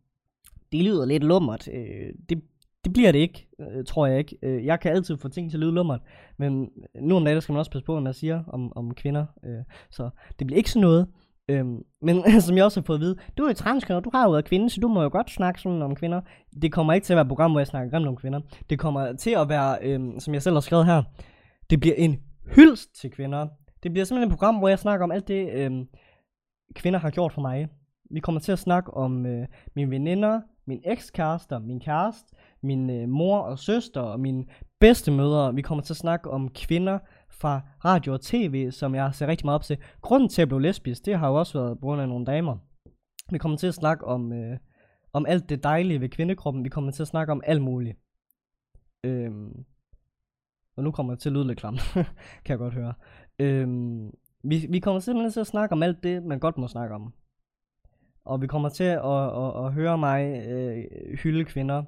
det 0.72 0.84
lyder 0.84 1.06
lidt 1.06 1.24
lummert. 1.24 1.68
Øh, 1.74 2.14
det, 2.30 2.42
det 2.84 2.94
bliver 2.94 3.12
det 3.12 3.20
ikke, 3.20 3.48
øh, 3.60 3.86
tror 3.86 4.08
jeg 4.08 4.20
ikke. 4.20 4.38
Øh, 4.42 4.66
jeg 4.66 4.80
kan 4.80 4.92
altid 4.92 5.18
få 5.18 5.28
ting 5.30 5.50
til 5.50 5.58
at 5.58 5.62
lyde 5.62 5.72
lummert, 5.72 6.02
men 6.38 6.70
nu 7.02 7.16
om 7.16 7.26
dagen 7.26 7.42
skal 7.42 7.54
man 7.54 7.60
også 7.60 7.72
passe 7.72 7.86
på, 7.86 7.94
hvad 7.94 8.04
man 8.04 8.14
siger 8.14 8.44
om, 8.48 8.78
om 8.78 8.94
kvinder. 8.94 9.26
Øh, 9.44 9.64
så 9.90 10.10
det 10.40 10.48
bliver 10.48 10.58
ikke 10.58 10.72
sådan 10.72 10.82
noget. 10.82 11.08
Øhm, 11.50 11.84
men 12.02 12.24
som 12.42 12.58
jeg 12.58 12.66
også 12.66 12.80
har 12.80 12.86
fået 12.86 12.98
at 12.98 13.02
vide, 13.02 13.16
du 13.38 13.44
er 13.44 13.48
jo 13.48 13.54
transkønner, 13.54 14.00
du 14.00 14.10
har 14.14 14.24
jo 14.24 14.32
været 14.32 14.46
kvinde, 14.46 14.70
så 14.70 14.80
du 14.82 14.88
må 14.88 15.02
jo 15.02 15.10
godt 15.12 15.32
snakke 15.32 15.62
sådan 15.62 15.82
om 15.82 15.96
kvinder. 15.96 16.22
Det 16.62 16.72
kommer 16.72 16.94
ikke 16.94 17.06
til 17.06 17.14
at 17.14 17.18
være 17.18 17.22
et 17.22 17.28
program, 17.28 17.52
hvor 17.52 17.60
jeg 17.60 17.68
snakker 17.68 17.92
grimt 17.92 18.08
om 18.08 18.16
kvinder. 18.16 18.40
Det 18.70 18.80
kommer 18.80 19.14
til 19.14 19.32
at 19.32 19.50
være, 19.50 19.78
øhm, 19.82 20.20
som 20.20 20.34
jeg 20.34 20.42
selv 20.42 20.56
har 20.56 20.62
skrevet 20.62 20.86
her, 20.86 21.04
det 21.70 21.80
bliver 21.80 21.96
en 21.96 22.20
hyldst 22.56 22.96
til 23.02 23.12
kvinder. 23.12 23.48
Det 23.84 23.92
bliver 23.92 24.06
simpelthen 24.06 24.32
et 24.32 24.38
program, 24.38 24.56
hvor 24.56 24.68
jeg 24.68 24.80
snakker 24.80 25.04
om 25.04 25.12
alt 25.12 25.28
det, 25.28 25.50
øhm, 25.54 25.88
kvinder 26.76 27.00
har 27.00 27.10
gjort 27.10 27.34
for 27.34 27.42
mig. 27.42 27.68
Vi 28.12 28.20
kommer 28.20 28.42
til 28.42 28.52
at 28.52 28.60
snakke 28.60 28.94
om 28.94 29.26
øh, 29.26 29.48
mine 29.76 29.92
veninder, 29.92 30.42
min 30.68 30.82
ekskærester, 30.86 31.60
min 31.60 31.80
kæreste, 31.80 32.36
min 32.64 32.90
øh, 32.90 33.10
mor 33.10 33.38
og 33.38 33.60
søster 33.60 34.02
og 34.02 34.20
mine 34.20 34.46
bedstemødre. 34.80 35.56
Vi 35.56 35.62
kommer 35.62 35.84
til 35.84 35.94
at 35.94 35.98
snakke 35.98 36.30
om 36.32 36.50
kvinder 36.50 37.00
fra 37.34 37.62
radio 37.86 38.14
og 38.14 38.22
tv, 38.22 38.72
som 38.72 38.96
jeg 38.96 39.16
ser 39.16 39.28
rigtig 39.28 39.46
meget 39.46 39.56
op 39.56 39.64
til. 39.64 39.78
Grunden 40.02 40.30
til 40.30 40.42
at 40.42 40.48
blive 40.48 40.62
lesbisk, 40.62 41.06
det 41.06 41.20
har 41.20 41.28
jo 41.28 41.36
også 41.36 41.60
været 41.60 41.80
på 41.80 41.82
grund 41.82 42.02
af 42.02 42.08
nogle 42.08 42.26
damer. 42.26 42.58
Vi 43.32 43.38
kommer 43.38 43.58
til 43.58 43.68
at 43.68 43.74
snakke 43.74 44.06
om, 44.06 44.34
øh, 44.34 44.58
om 45.14 45.26
alt 45.26 45.50
det 45.50 45.64
dejlige 45.64 46.02
ved 46.02 46.10
kvindekroppen. 46.10 46.64
Vi 46.64 46.70
kommer 46.70 46.92
til 46.92 47.04
at 47.04 47.08
snakke 47.08 47.32
om 47.32 47.42
alt 47.46 47.62
muligt. 47.62 47.98
Øhm, 49.04 49.66
og 50.76 50.84
nu 50.84 50.92
kommer 50.92 51.14
jeg 51.14 51.20
til 51.20 51.30
at 51.30 51.34
lyde 51.34 51.48
lidt 51.48 51.60
klam, 51.60 51.78
kan 52.46 52.50
jeg 52.50 52.58
godt 52.58 52.74
høre. 52.74 52.94
Øhm, 53.40 54.12
vi, 54.44 54.68
vi 54.70 54.80
kommer 54.80 55.00
simpelthen 55.00 55.32
til 55.32 55.40
at 55.40 55.48
snakke 55.48 55.74
om 55.74 55.84
alt 55.84 56.04
det, 56.04 56.24
man 56.24 56.40
godt 56.40 56.58
må 56.58 56.68
snakke 56.68 56.96
om. 56.96 57.14
Og 58.26 58.42
vi 58.42 58.48
kommer 58.48 58.70
til 58.70 58.84
at, 58.84 59.06
at, 59.06 59.38
at, 59.44 59.66
at 59.66 59.74
høre 59.74 59.98
mig 59.98 60.48
øh, 60.48 60.84
hylde 61.18 61.46
kvinder. 61.46 61.84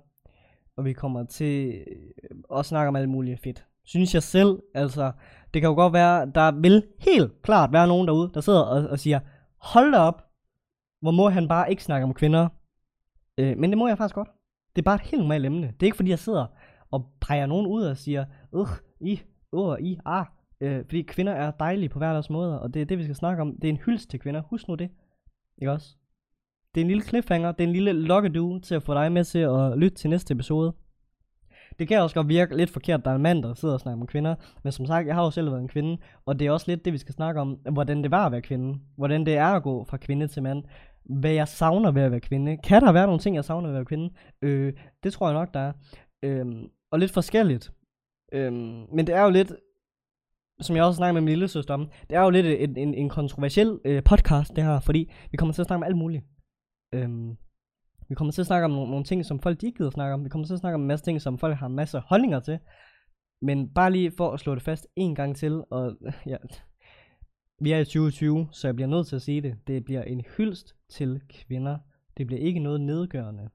Og 0.75 0.85
vi 0.85 0.93
kommer 0.93 1.23
til 1.23 1.85
øh, 1.87 2.59
at 2.59 2.65
snakke 2.65 2.87
om 2.87 2.95
alt 2.95 3.09
muligt 3.09 3.39
fedt. 3.39 3.65
Synes 3.85 4.13
jeg 4.13 4.23
selv, 4.23 4.59
altså, 4.73 5.11
det 5.53 5.61
kan 5.61 5.69
jo 5.69 5.75
godt 5.75 5.93
være, 5.93 6.31
der 6.35 6.51
vil 6.61 6.83
helt 6.99 7.41
klart 7.41 7.73
være 7.73 7.87
nogen 7.87 8.07
derude, 8.07 8.31
der 8.33 8.41
sidder 8.41 8.61
og, 8.61 8.89
og 8.89 8.99
siger, 8.99 9.19
hold 9.57 9.91
da 9.91 9.97
op, 9.97 10.25
hvor 11.01 11.11
må 11.11 11.29
han 11.29 11.47
bare 11.47 11.69
ikke 11.69 11.83
snakke 11.83 12.03
om 12.03 12.13
kvinder. 12.13 12.47
Øh, 13.37 13.57
men 13.57 13.69
det 13.69 13.77
må 13.77 13.87
jeg 13.87 13.97
faktisk 13.97 14.15
godt. 14.15 14.29
Det 14.75 14.81
er 14.81 14.83
bare 14.83 14.95
et 14.95 15.01
helt 15.01 15.21
normalt 15.21 15.45
emne. 15.45 15.67
Det 15.67 15.83
er 15.83 15.85
ikke 15.85 15.95
fordi, 15.95 16.09
jeg 16.09 16.19
sidder 16.19 16.45
og 16.91 17.05
peger 17.21 17.45
nogen 17.45 17.67
ud 17.67 17.83
og 17.83 17.97
siger, 17.97 18.25
øh, 18.55 18.67
i, 19.01 19.21
øh, 19.55 19.79
i, 19.79 19.99
ah. 20.05 20.25
Øh, 20.61 20.85
fordi 20.85 21.01
kvinder 21.01 21.33
er 21.33 21.51
dejlige 21.51 21.89
på 21.89 21.99
hver 21.99 22.11
deres 22.11 22.29
måder, 22.29 22.55
og 22.55 22.73
det 22.73 22.81
er 22.81 22.85
det, 22.85 22.97
vi 22.97 23.03
skal 23.03 23.15
snakke 23.15 23.41
om. 23.41 23.55
Det 23.61 23.67
er 23.67 23.73
en 23.73 23.81
hyldest 23.85 24.09
til 24.09 24.19
kvinder. 24.19 24.41
Husk 24.41 24.67
nu 24.67 24.75
det. 24.75 24.89
Ikke 25.57 25.71
også? 25.71 25.95
Det 26.75 26.81
er 26.81 26.85
en 26.85 26.87
lille 26.87 27.03
cliffhanger, 27.03 27.51
det 27.51 27.63
er 27.63 27.67
en 27.67 27.73
lille 27.73 27.93
lokkedue 27.93 28.59
til 28.59 28.75
at 28.75 28.83
få 28.83 28.93
dig 28.93 29.11
med 29.11 29.23
til 29.23 29.39
at 29.39 29.77
lytte 29.77 29.97
til 29.97 30.09
næste 30.09 30.33
episode. 30.33 30.73
Det 31.79 31.87
kan 31.87 32.01
også 32.01 32.15
godt 32.15 32.27
virke 32.27 32.57
lidt 32.57 32.69
forkert, 32.69 32.99
at 32.99 33.05
der 33.05 33.11
er 33.11 33.15
en 33.15 33.21
mand, 33.21 33.43
der 33.43 33.53
sidder 33.53 33.73
og 33.73 33.79
snakker 33.79 34.01
om 34.01 34.07
kvinder. 34.07 34.35
Men 34.63 34.71
som 34.71 34.85
sagt, 34.85 35.07
jeg 35.07 35.15
har 35.15 35.23
jo 35.23 35.31
selv 35.31 35.51
været 35.51 35.61
en 35.61 35.67
kvinde. 35.67 35.97
Og 36.25 36.39
det 36.39 36.47
er 36.47 36.51
også 36.51 36.65
lidt 36.67 36.85
det, 36.85 36.93
vi 36.93 36.97
skal 36.97 37.13
snakke 37.13 37.41
om. 37.41 37.49
Hvordan 37.71 38.03
det 38.03 38.11
var 38.11 38.25
at 38.25 38.31
være 38.31 38.41
kvinde. 38.41 38.79
Hvordan 38.97 39.25
det 39.25 39.37
er 39.37 39.47
at 39.47 39.63
gå 39.63 39.83
fra 39.83 39.97
kvinde 39.97 40.27
til 40.27 40.43
mand. 40.43 40.63
Hvad 41.05 41.31
jeg 41.31 41.47
savner 41.47 41.91
ved 41.91 42.01
at 42.01 42.11
være 42.11 42.19
kvinde. 42.19 42.57
Kan 42.57 42.81
der 42.81 42.91
være 42.91 43.05
nogle 43.05 43.19
ting, 43.19 43.35
jeg 43.35 43.45
savner 43.45 43.67
ved 43.67 43.75
at 43.75 43.79
være 43.79 43.85
kvinde? 43.85 44.13
Øh, 44.41 44.73
det 45.03 45.13
tror 45.13 45.27
jeg 45.27 45.33
nok, 45.33 45.53
der 45.53 45.59
er. 45.59 45.73
Øh, 46.23 46.45
og 46.91 46.99
lidt 46.99 47.11
forskelligt. 47.11 47.71
Øh, 48.33 48.53
men 48.93 49.07
det 49.07 49.15
er 49.15 49.23
jo 49.23 49.29
lidt 49.29 49.53
som 50.61 50.75
jeg 50.75 50.83
også 50.83 50.97
snakker 50.97 51.13
med 51.13 51.21
min 51.21 51.29
lille 51.29 51.47
søster 51.47 51.73
om, 51.73 51.89
det 52.09 52.15
er 52.15 52.21
jo 52.21 52.29
lidt 52.29 52.45
en, 52.45 52.77
en, 52.77 52.93
en 52.93 53.09
kontroversiel 53.09 53.79
øh, 53.85 54.03
podcast, 54.03 54.55
det 54.55 54.63
her, 54.63 54.79
fordi 54.79 55.11
vi 55.31 55.37
kommer 55.37 55.53
til 55.53 55.61
at 55.61 55.67
snakke 55.67 55.79
om 55.79 55.87
alt 55.87 55.97
muligt. 55.97 56.23
Øhm, 56.93 57.37
vi 58.09 58.15
kommer 58.15 58.31
til 58.31 58.41
at 58.41 58.47
snakke 58.47 58.65
om 58.65 58.71
nogle, 58.71 58.89
nogle 58.89 59.05
ting, 59.05 59.25
som 59.25 59.39
folk 59.39 59.61
de 59.61 59.65
ikke 59.65 59.77
gider 59.77 59.89
snakke 59.89 60.13
om. 60.13 60.23
Vi 60.23 60.29
kommer 60.29 60.47
til 60.47 60.53
at 60.53 60.59
snakke 60.59 60.75
om 60.75 60.81
en 60.81 60.87
masse 60.87 61.05
ting, 61.05 61.21
som 61.21 61.37
folk 61.37 61.57
har 61.57 61.67
masser 61.67 61.99
af 61.99 62.05
holdninger 62.07 62.39
til. 62.39 62.59
Men 63.41 63.73
bare 63.73 63.91
lige 63.91 64.11
for 64.17 64.31
at 64.31 64.39
slå 64.39 64.55
det 64.55 64.63
fast 64.63 64.87
en 64.95 65.15
gang 65.15 65.35
til, 65.35 65.63
og 65.71 65.97
ja, 66.31 66.37
vi 67.59 67.71
er 67.71 67.77
i 67.77 67.85
2020, 67.85 68.47
så 68.51 68.67
jeg 68.67 68.75
bliver 68.75 68.87
nødt 68.87 69.07
til 69.07 69.15
at 69.15 69.21
sige 69.21 69.41
det. 69.41 69.55
Det 69.67 69.85
bliver 69.85 70.03
en 70.03 70.23
hyldst 70.37 70.75
til 70.89 71.21
kvinder. 71.29 71.77
Det 72.17 72.27
bliver 72.27 72.41
ikke 72.41 72.59
noget 72.59 72.81
nedgørende. 72.81 73.49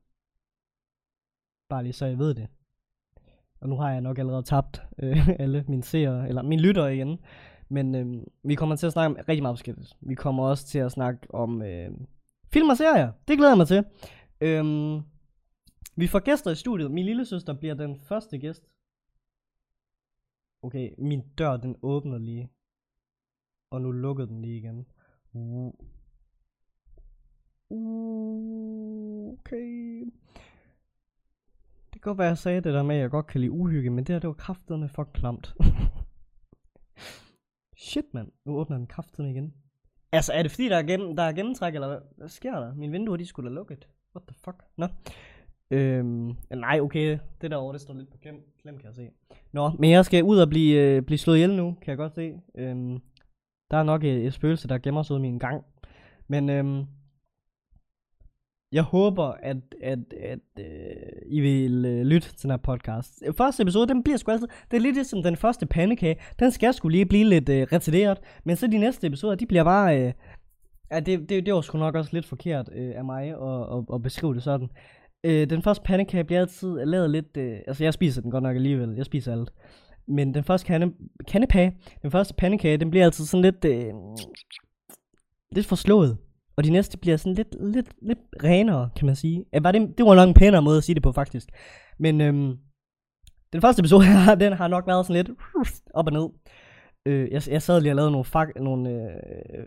Bare 1.69 1.83
lige 1.83 1.93
så 1.93 2.07
jeg 2.07 2.19
ved 2.19 2.35
det. 2.35 2.49
Og 3.61 3.69
nu 3.69 3.77
har 3.77 3.91
jeg 3.91 4.01
nok 4.01 4.19
allerede 4.19 4.43
tabt 4.43 4.83
øh, 4.99 5.29
alle 5.43 5.65
mine 5.69 5.83
seere, 5.83 6.29
eller 6.29 6.43
mine 6.43 6.63
lyttere 6.63 6.95
igen. 6.95 7.19
Men 7.69 7.95
øh, 7.95 8.23
vi 8.45 8.55
kommer 8.55 8.77
til 8.77 8.87
at 8.87 8.93
snakke 8.93 9.17
om 9.17 9.25
rigtig 9.29 9.43
meget 9.43 9.57
forskelligt. 9.57 9.97
Vi 10.01 10.15
kommer 10.15 10.45
også 10.45 10.67
til 10.67 10.79
at 10.79 10.93
snakke 10.93 11.35
om 11.35 11.63
øh, 11.63 11.91
film 12.53 12.69
og 12.69 12.77
serier. 12.77 13.13
Det 13.29 13.37
glæder 13.37 13.51
jeg 13.51 13.59
mig 13.59 13.67
til. 13.67 13.85
Øhm, 14.40 15.03
vi 15.96 16.07
får 16.07 16.18
gæster 16.18 16.50
i 16.50 16.55
studiet. 16.55 16.90
Min 16.90 17.05
lille 17.05 17.26
søster 17.26 17.53
bliver 17.53 17.74
den 17.74 17.96
første 17.96 18.38
gæst. 18.38 18.70
Okay, 20.62 20.94
min 20.98 21.22
dør 21.38 21.57
den 21.57 21.76
åbner 21.83 22.18
lige. 22.18 22.50
Og 23.70 23.83
nu 23.83 23.90
lukkede 23.90 24.29
den 24.29 24.42
lige 24.42 24.59
igen. 24.59 24.87
Okay. 29.31 30.05
Det 31.92 32.03
kan 32.03 32.11
godt 32.11 32.18
være, 32.18 32.26
jeg 32.29 32.38
sagde 32.38 32.61
det 32.61 32.74
der 32.74 32.83
med, 32.83 32.96
at 32.96 33.03
jeg 33.03 33.11
godt 33.11 33.26
kan 33.26 33.40
lide 33.40 33.50
uhygge, 33.50 33.90
men 33.90 34.05
det 34.05 34.12
her, 34.14 34.20
det 34.20 34.29
var 34.29 34.35
kraftedeme 34.35 34.88
for 34.88 35.05
klamt. 35.05 35.55
Shit, 37.76 38.14
mand. 38.14 38.33
Nu 38.44 38.57
åbner 38.57 38.76
den 38.76 38.87
kraftedeme 38.87 39.31
igen. 39.31 39.55
Altså, 40.12 40.33
er 40.33 40.42
det 40.42 40.50
fordi, 40.50 40.68
der 40.68 40.76
er, 40.76 40.83
gennem, 40.83 41.16
der 41.16 41.22
er 41.22 41.33
gennemtræk, 41.33 41.74
eller 41.74 41.88
hvad, 41.88 42.00
hvad 42.16 42.29
sker 42.29 42.61
der? 42.61 42.74
Mine 42.74 42.92
vinduer, 42.92 43.16
de 43.16 43.26
skulle 43.26 43.50
da 43.50 43.55
lukket. 43.55 43.88
What 44.14 44.23
the 44.29 44.35
fuck? 44.44 44.57
Nå. 44.77 44.87
Øhm, 45.70 46.37
nej, 46.51 46.81
okay. 46.81 47.18
Det 47.40 47.51
derovre, 47.51 47.73
det 47.73 47.81
står 47.81 47.94
lidt 47.94 48.11
på 48.11 48.16
klem, 48.23 48.35
klem 48.62 48.77
kan 48.77 48.87
jeg 48.87 48.94
se. 48.94 49.09
Nå, 49.53 49.70
men 49.79 49.90
jeg 49.90 50.05
skal 50.05 50.25
ud 50.25 50.38
og 50.38 50.49
blive, 50.49 50.81
øh, 50.81 51.03
blive 51.03 51.18
slået 51.18 51.37
ihjel 51.37 51.57
nu, 51.57 51.77
kan 51.83 51.90
jeg 51.90 51.96
godt 51.96 52.14
se. 52.14 52.35
Øhm, 52.55 52.99
der 53.70 53.77
er 53.77 53.83
nok 53.83 54.05
et, 54.05 54.27
et 54.27 54.35
spøgelse, 54.35 54.68
der 54.68 54.79
gemmer 54.79 55.03
sig 55.03 55.14
ud 55.14 55.20
i 55.20 55.23
min 55.23 55.38
gang. 55.38 55.64
Men 56.29 56.51
øhm, 56.51 56.87
jeg 58.73 58.83
håber, 58.83 59.25
at, 59.25 59.57
at, 59.83 59.99
at 60.20 60.38
øh, 60.59 60.66
I 61.27 61.40
vil 61.40 61.85
øh, 61.85 62.03
lytte 62.07 62.29
til 62.29 62.42
den 62.42 62.51
her 62.51 62.57
podcast. 62.57 63.23
Øh, 63.27 63.35
første 63.35 63.62
episode, 63.62 63.88
den 63.88 64.03
bliver 64.03 64.16
sgu 64.16 64.33
altid... 64.33 64.49
Det 64.70 64.77
er 64.77 64.81
lidt 64.81 64.94
ligesom 64.94 65.23
den 65.23 65.37
første 65.37 65.66
pandekage. 65.66 66.16
Den 66.38 66.51
skal 66.51 66.75
sgu 66.75 66.88
lige 66.88 67.07
blive 67.07 67.25
lidt 67.25 67.49
øh, 67.49 67.66
retarderet. 67.73 68.18
Men 68.44 68.57
så 68.57 68.66
de 68.66 68.79
næste 68.79 69.07
episoder, 69.07 69.35
de 69.35 69.46
bliver 69.46 69.64
bare... 69.64 70.07
Øh, 70.07 70.12
ja, 70.92 71.00
det, 71.00 71.29
det, 71.29 71.46
det 71.46 71.55
var 71.55 71.61
sgu 71.61 71.79
nok 71.79 71.94
også 71.94 72.11
lidt 72.12 72.26
forkert 72.26 72.68
øh, 72.72 72.92
af 72.96 73.05
mig 73.05 73.24
at, 73.29 73.79
at, 73.79 73.85
at 73.94 74.03
beskrive 74.03 74.35
det 74.35 74.42
sådan. 74.42 74.68
Øh, 75.24 75.50
den 75.50 75.62
første 75.62 75.85
pandekage 75.85 76.24
bliver 76.24 76.40
altid 76.40 76.85
lavet 76.85 77.11
lidt... 77.11 77.37
Øh, 77.37 77.59
altså, 77.66 77.85
jeg 77.85 77.94
spiser 77.94 78.22
den 78.22 78.31
godt 78.31 78.42
nok 78.42 78.57
alligevel. 78.57 78.94
Jeg 78.96 79.07
spiser 79.07 79.33
alt. 79.33 79.53
Men 80.09 80.35
den 80.35 80.44
første 80.44 80.66
kande, 80.66 80.92
kandepage, 81.29 81.76
den 82.03 82.11
første 82.11 82.35
pandekage, 82.35 82.76
den 82.76 82.90
bliver 82.90 83.05
altid 83.05 83.24
sådan 83.24 83.42
lidt... 83.42 83.64
Øh, 83.64 83.92
lidt 85.53 85.66
forslået. 85.66 86.18
Og 86.57 86.64
de 86.64 86.70
næste 86.70 86.98
bliver 86.98 87.16
sådan 87.16 87.35
lidt, 87.35 87.57
lidt, 87.61 87.88
lidt 88.03 88.18
renere, 88.44 88.90
kan 88.96 89.07
man 89.07 89.16
sige. 89.16 89.44
Ja, 89.53 89.61
var 89.62 89.72
det, 89.72 89.98
det 89.98 90.07
var 90.07 90.14
nok 90.14 90.29
en 90.29 90.35
pænere 90.35 90.62
måde 90.62 90.79
at 90.79 90.85
sige 90.85 90.94
det 90.94 91.03
på, 91.03 91.12
faktisk. 91.12 91.48
Men 91.98 92.20
øhm, 92.20 92.57
den 93.53 93.61
første 93.61 93.81
episode 93.81 94.05
her, 94.26 94.35
den 94.35 94.53
har 94.53 94.68
nok 94.68 94.87
været 94.87 95.07
sådan 95.07 95.24
lidt 95.24 95.38
op 95.94 96.07
og 96.07 96.12
ned. 96.12 96.29
Øh, 97.07 97.31
jeg, 97.31 97.48
jeg 97.48 97.62
sad 97.62 97.81
lige 97.81 97.92
og 97.92 97.96
lavede 97.96 98.11
nogle, 98.11 98.24
fak, 98.24 98.48
nogle, 98.57 98.90
øh, 98.90 99.66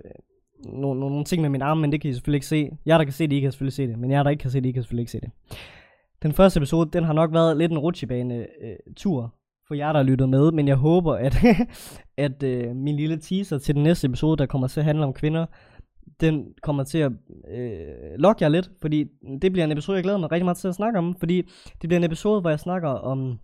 nogle, 0.65 0.99
nogle, 0.99 1.13
nogle 1.13 1.25
ting 1.25 1.41
med 1.41 1.49
min 1.49 1.61
arm, 1.61 1.77
men 1.77 1.91
det 1.91 2.01
kan 2.01 2.09
I 2.09 2.13
selvfølgelig 2.13 2.37
ikke 2.37 2.47
se. 2.47 2.69
Jeg 2.85 2.99
der 2.99 3.05
kan 3.05 3.13
se 3.13 3.27
det, 3.27 3.35
I 3.35 3.39
kan 3.39 3.51
selvfølgelig 3.51 3.73
se 3.73 3.87
det. 3.87 3.99
Men 3.99 4.11
jeg 4.11 4.25
der 4.25 4.31
ikke 4.31 4.41
kan 4.41 4.51
se 4.51 4.61
det, 4.61 4.69
I 4.69 4.71
kan 4.71 4.83
selvfølgelig 4.83 5.01
ikke 5.01 5.11
se 5.11 5.21
det. 5.21 5.31
Den 6.23 6.33
første 6.33 6.57
episode, 6.57 6.89
den 6.93 7.03
har 7.03 7.13
nok 7.13 7.33
været 7.33 7.57
lidt 7.57 7.71
en 7.71 7.77
rutsjebane-tur. 7.77 9.23
Øh, 9.23 9.29
for 9.67 9.75
jer, 9.75 9.91
der 9.91 9.99
har 9.99 10.03
lyttet 10.03 10.29
med, 10.29 10.51
men 10.51 10.67
jeg 10.67 10.75
håber, 10.75 11.13
at, 11.15 11.35
at 12.17 12.43
øh, 12.43 12.75
min 12.75 12.95
lille 12.95 13.17
teaser 13.17 13.57
til 13.57 13.75
den 13.75 13.83
næste 13.83 14.07
episode, 14.07 14.37
der 14.37 14.45
kommer 14.45 14.67
til 14.67 14.79
at 14.79 14.85
handle 14.85 15.03
om 15.03 15.13
kvinder, 15.13 15.45
den 16.21 16.53
kommer 16.61 16.83
til 16.83 16.97
at 16.97 17.11
øh, 17.51 18.19
lokke 18.19 18.43
jer 18.43 18.49
lidt, 18.49 18.71
fordi 18.81 19.05
det 19.41 19.51
bliver 19.51 19.65
en 19.65 19.71
episode, 19.71 19.95
jeg 19.95 20.03
glæder 20.03 20.17
mig 20.17 20.31
rigtig 20.31 20.45
meget 20.45 20.57
til 20.57 20.67
at 20.67 20.75
snakke 20.75 20.99
om, 20.99 21.15
fordi 21.19 21.41
det 21.81 21.89
bliver 21.89 21.97
en 21.97 22.03
episode, 22.03 22.41
hvor 22.41 22.49
jeg 22.49 22.59
snakker 22.59 22.89
om 22.89 23.39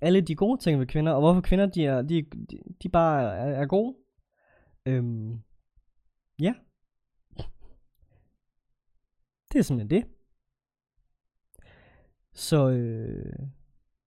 alle 0.00 0.20
de 0.20 0.34
gode 0.34 0.60
ting 0.60 0.80
ved 0.80 0.86
kvinder, 0.86 1.12
og 1.12 1.20
hvorfor 1.20 1.40
kvinder, 1.40 1.66
de, 1.66 1.86
er, 1.86 2.02
de, 2.02 2.22
de, 2.50 2.56
de 2.82 2.88
bare 2.88 3.36
er, 3.36 3.60
er 3.62 3.66
gode. 3.66 3.94
Øhm, 4.86 5.38
ja. 6.42 6.54
Det 9.52 9.58
er 9.58 9.62
simpelthen 9.62 10.00
det. 10.00 10.08
Så 12.34 12.70
øh, 12.70 13.32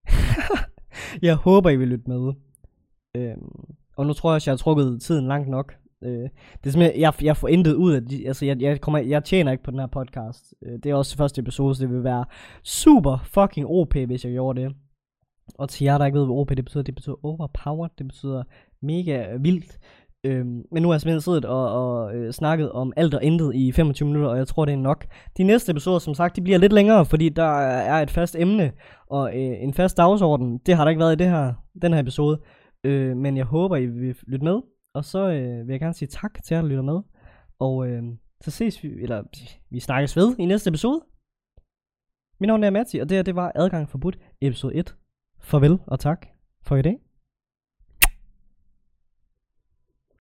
jeg 1.27 1.35
håber, 1.35 1.69
I 1.69 1.75
vil 1.75 1.87
lytte 1.87 2.09
med. 2.09 2.33
Øhm, 3.15 3.75
og 3.97 4.05
nu 4.05 4.13
tror 4.13 4.29
jeg 4.29 4.35
også, 4.35 4.51
jeg 4.51 4.53
har 4.53 4.57
trukket 4.57 5.01
tiden 5.01 5.27
langt 5.27 5.49
nok. 5.49 5.75
Øh, 6.03 6.29
det 6.63 6.67
er 6.67 6.69
simpelthen, 6.69 7.01
jeg, 7.01 7.13
jeg 7.21 7.37
får 7.37 7.47
intet 7.47 7.73
ud 7.73 7.93
af 7.93 8.01
det. 8.05 8.27
Altså, 8.27 8.45
jeg, 8.45 8.61
jeg, 8.61 8.81
kommer, 8.81 8.99
jeg 8.99 9.23
tjener 9.23 9.51
ikke 9.51 9.63
på 9.63 9.71
den 9.71 9.79
her 9.79 9.87
podcast. 9.87 10.53
Øh, 10.61 10.79
det 10.83 10.85
er 10.85 10.95
også 10.95 11.17
første 11.17 11.41
episode, 11.41 11.75
så 11.75 11.83
det 11.83 11.93
vil 11.93 12.03
være 12.03 12.25
super 12.63 13.17
fucking 13.23 13.67
OP, 13.67 13.93
hvis 13.93 14.25
jeg 14.25 14.31
gjorde 14.31 14.61
det. 14.61 14.75
Og 15.57 15.69
til 15.69 15.85
jer, 15.85 15.97
der 15.97 16.05
ikke 16.05 16.19
ved, 16.19 16.25
hvad 16.25 16.35
OP 16.35 16.49
det 16.49 16.65
betyder, 16.65 16.83
det 16.83 16.95
betyder 16.95 17.25
overpowered, 17.25 17.91
det 17.97 18.07
betyder 18.07 18.43
mega 18.81 19.35
vildt. 19.35 19.79
Øhm, 20.25 20.63
men 20.71 20.81
nu 20.81 20.87
har 20.87 20.93
jeg 20.93 21.01
simpelthen 21.01 21.21
siddet 21.21 21.45
og, 21.45 21.71
og 21.71 22.15
øh, 22.15 22.33
snakket 22.33 22.71
om 22.71 22.93
alt 22.95 23.13
og 23.13 23.23
intet 23.23 23.55
i 23.55 23.71
25 23.71 24.07
minutter, 24.07 24.29
og 24.29 24.37
jeg 24.37 24.47
tror, 24.47 24.65
det 24.65 24.73
er 24.73 24.77
nok. 24.77 25.05
De 25.37 25.43
næste 25.43 25.71
episoder, 25.71 25.99
som 25.99 26.13
sagt, 26.13 26.35
de 26.35 26.41
bliver 26.41 26.57
lidt 26.57 26.73
længere, 26.73 27.05
fordi 27.05 27.29
der 27.29 27.59
er 27.61 28.01
et 28.01 28.11
fast 28.11 28.35
emne 28.35 28.71
og 29.07 29.29
øh, 29.29 29.63
en 29.63 29.73
fast 29.73 29.97
dagsorden. 29.97 30.57
Det 30.57 30.75
har 30.75 30.83
der 30.83 30.89
ikke 30.89 30.99
været 30.99 31.13
i 31.13 31.23
det 31.23 31.29
her, 31.29 31.53
den 31.81 31.93
her 31.93 31.99
episode. 31.99 32.41
Øh, 32.83 33.17
men 33.17 33.37
jeg 33.37 33.45
håber, 33.45 33.75
I 33.75 33.85
vil 33.85 34.17
lytte 34.27 34.43
med. 34.45 34.61
Og 34.93 35.05
så 35.05 35.19
øh, 35.19 35.67
vil 35.67 35.73
jeg 35.73 35.79
gerne 35.79 35.93
sige 35.93 36.07
tak 36.07 36.43
til 36.43 36.55
jer, 36.55 36.61
der 36.61 36.69
lytter 36.69 36.83
med. 36.83 36.99
Og 37.59 37.87
øh, 37.87 38.03
så 38.41 38.51
ses 38.51 38.83
vi, 38.83 38.89
eller 39.01 39.23
vi 39.69 39.79
snakkes 39.79 40.17
ved 40.17 40.35
i 40.39 40.45
næste 40.45 40.67
episode. 40.67 41.01
Mit 42.39 42.47
navn 42.47 42.63
er 42.63 42.69
Matti, 42.69 42.99
og 42.99 43.09
det 43.09 43.17
her 43.17 43.23
det 43.23 43.35
var 43.35 43.51
Adgang 43.55 43.89
Forbudt, 43.89 44.19
episode 44.41 44.75
1. 44.75 44.95
Farvel 45.39 45.79
og 45.87 45.99
tak 45.99 46.27
for 46.63 46.75
i 46.75 46.81
dag. 46.81 47.04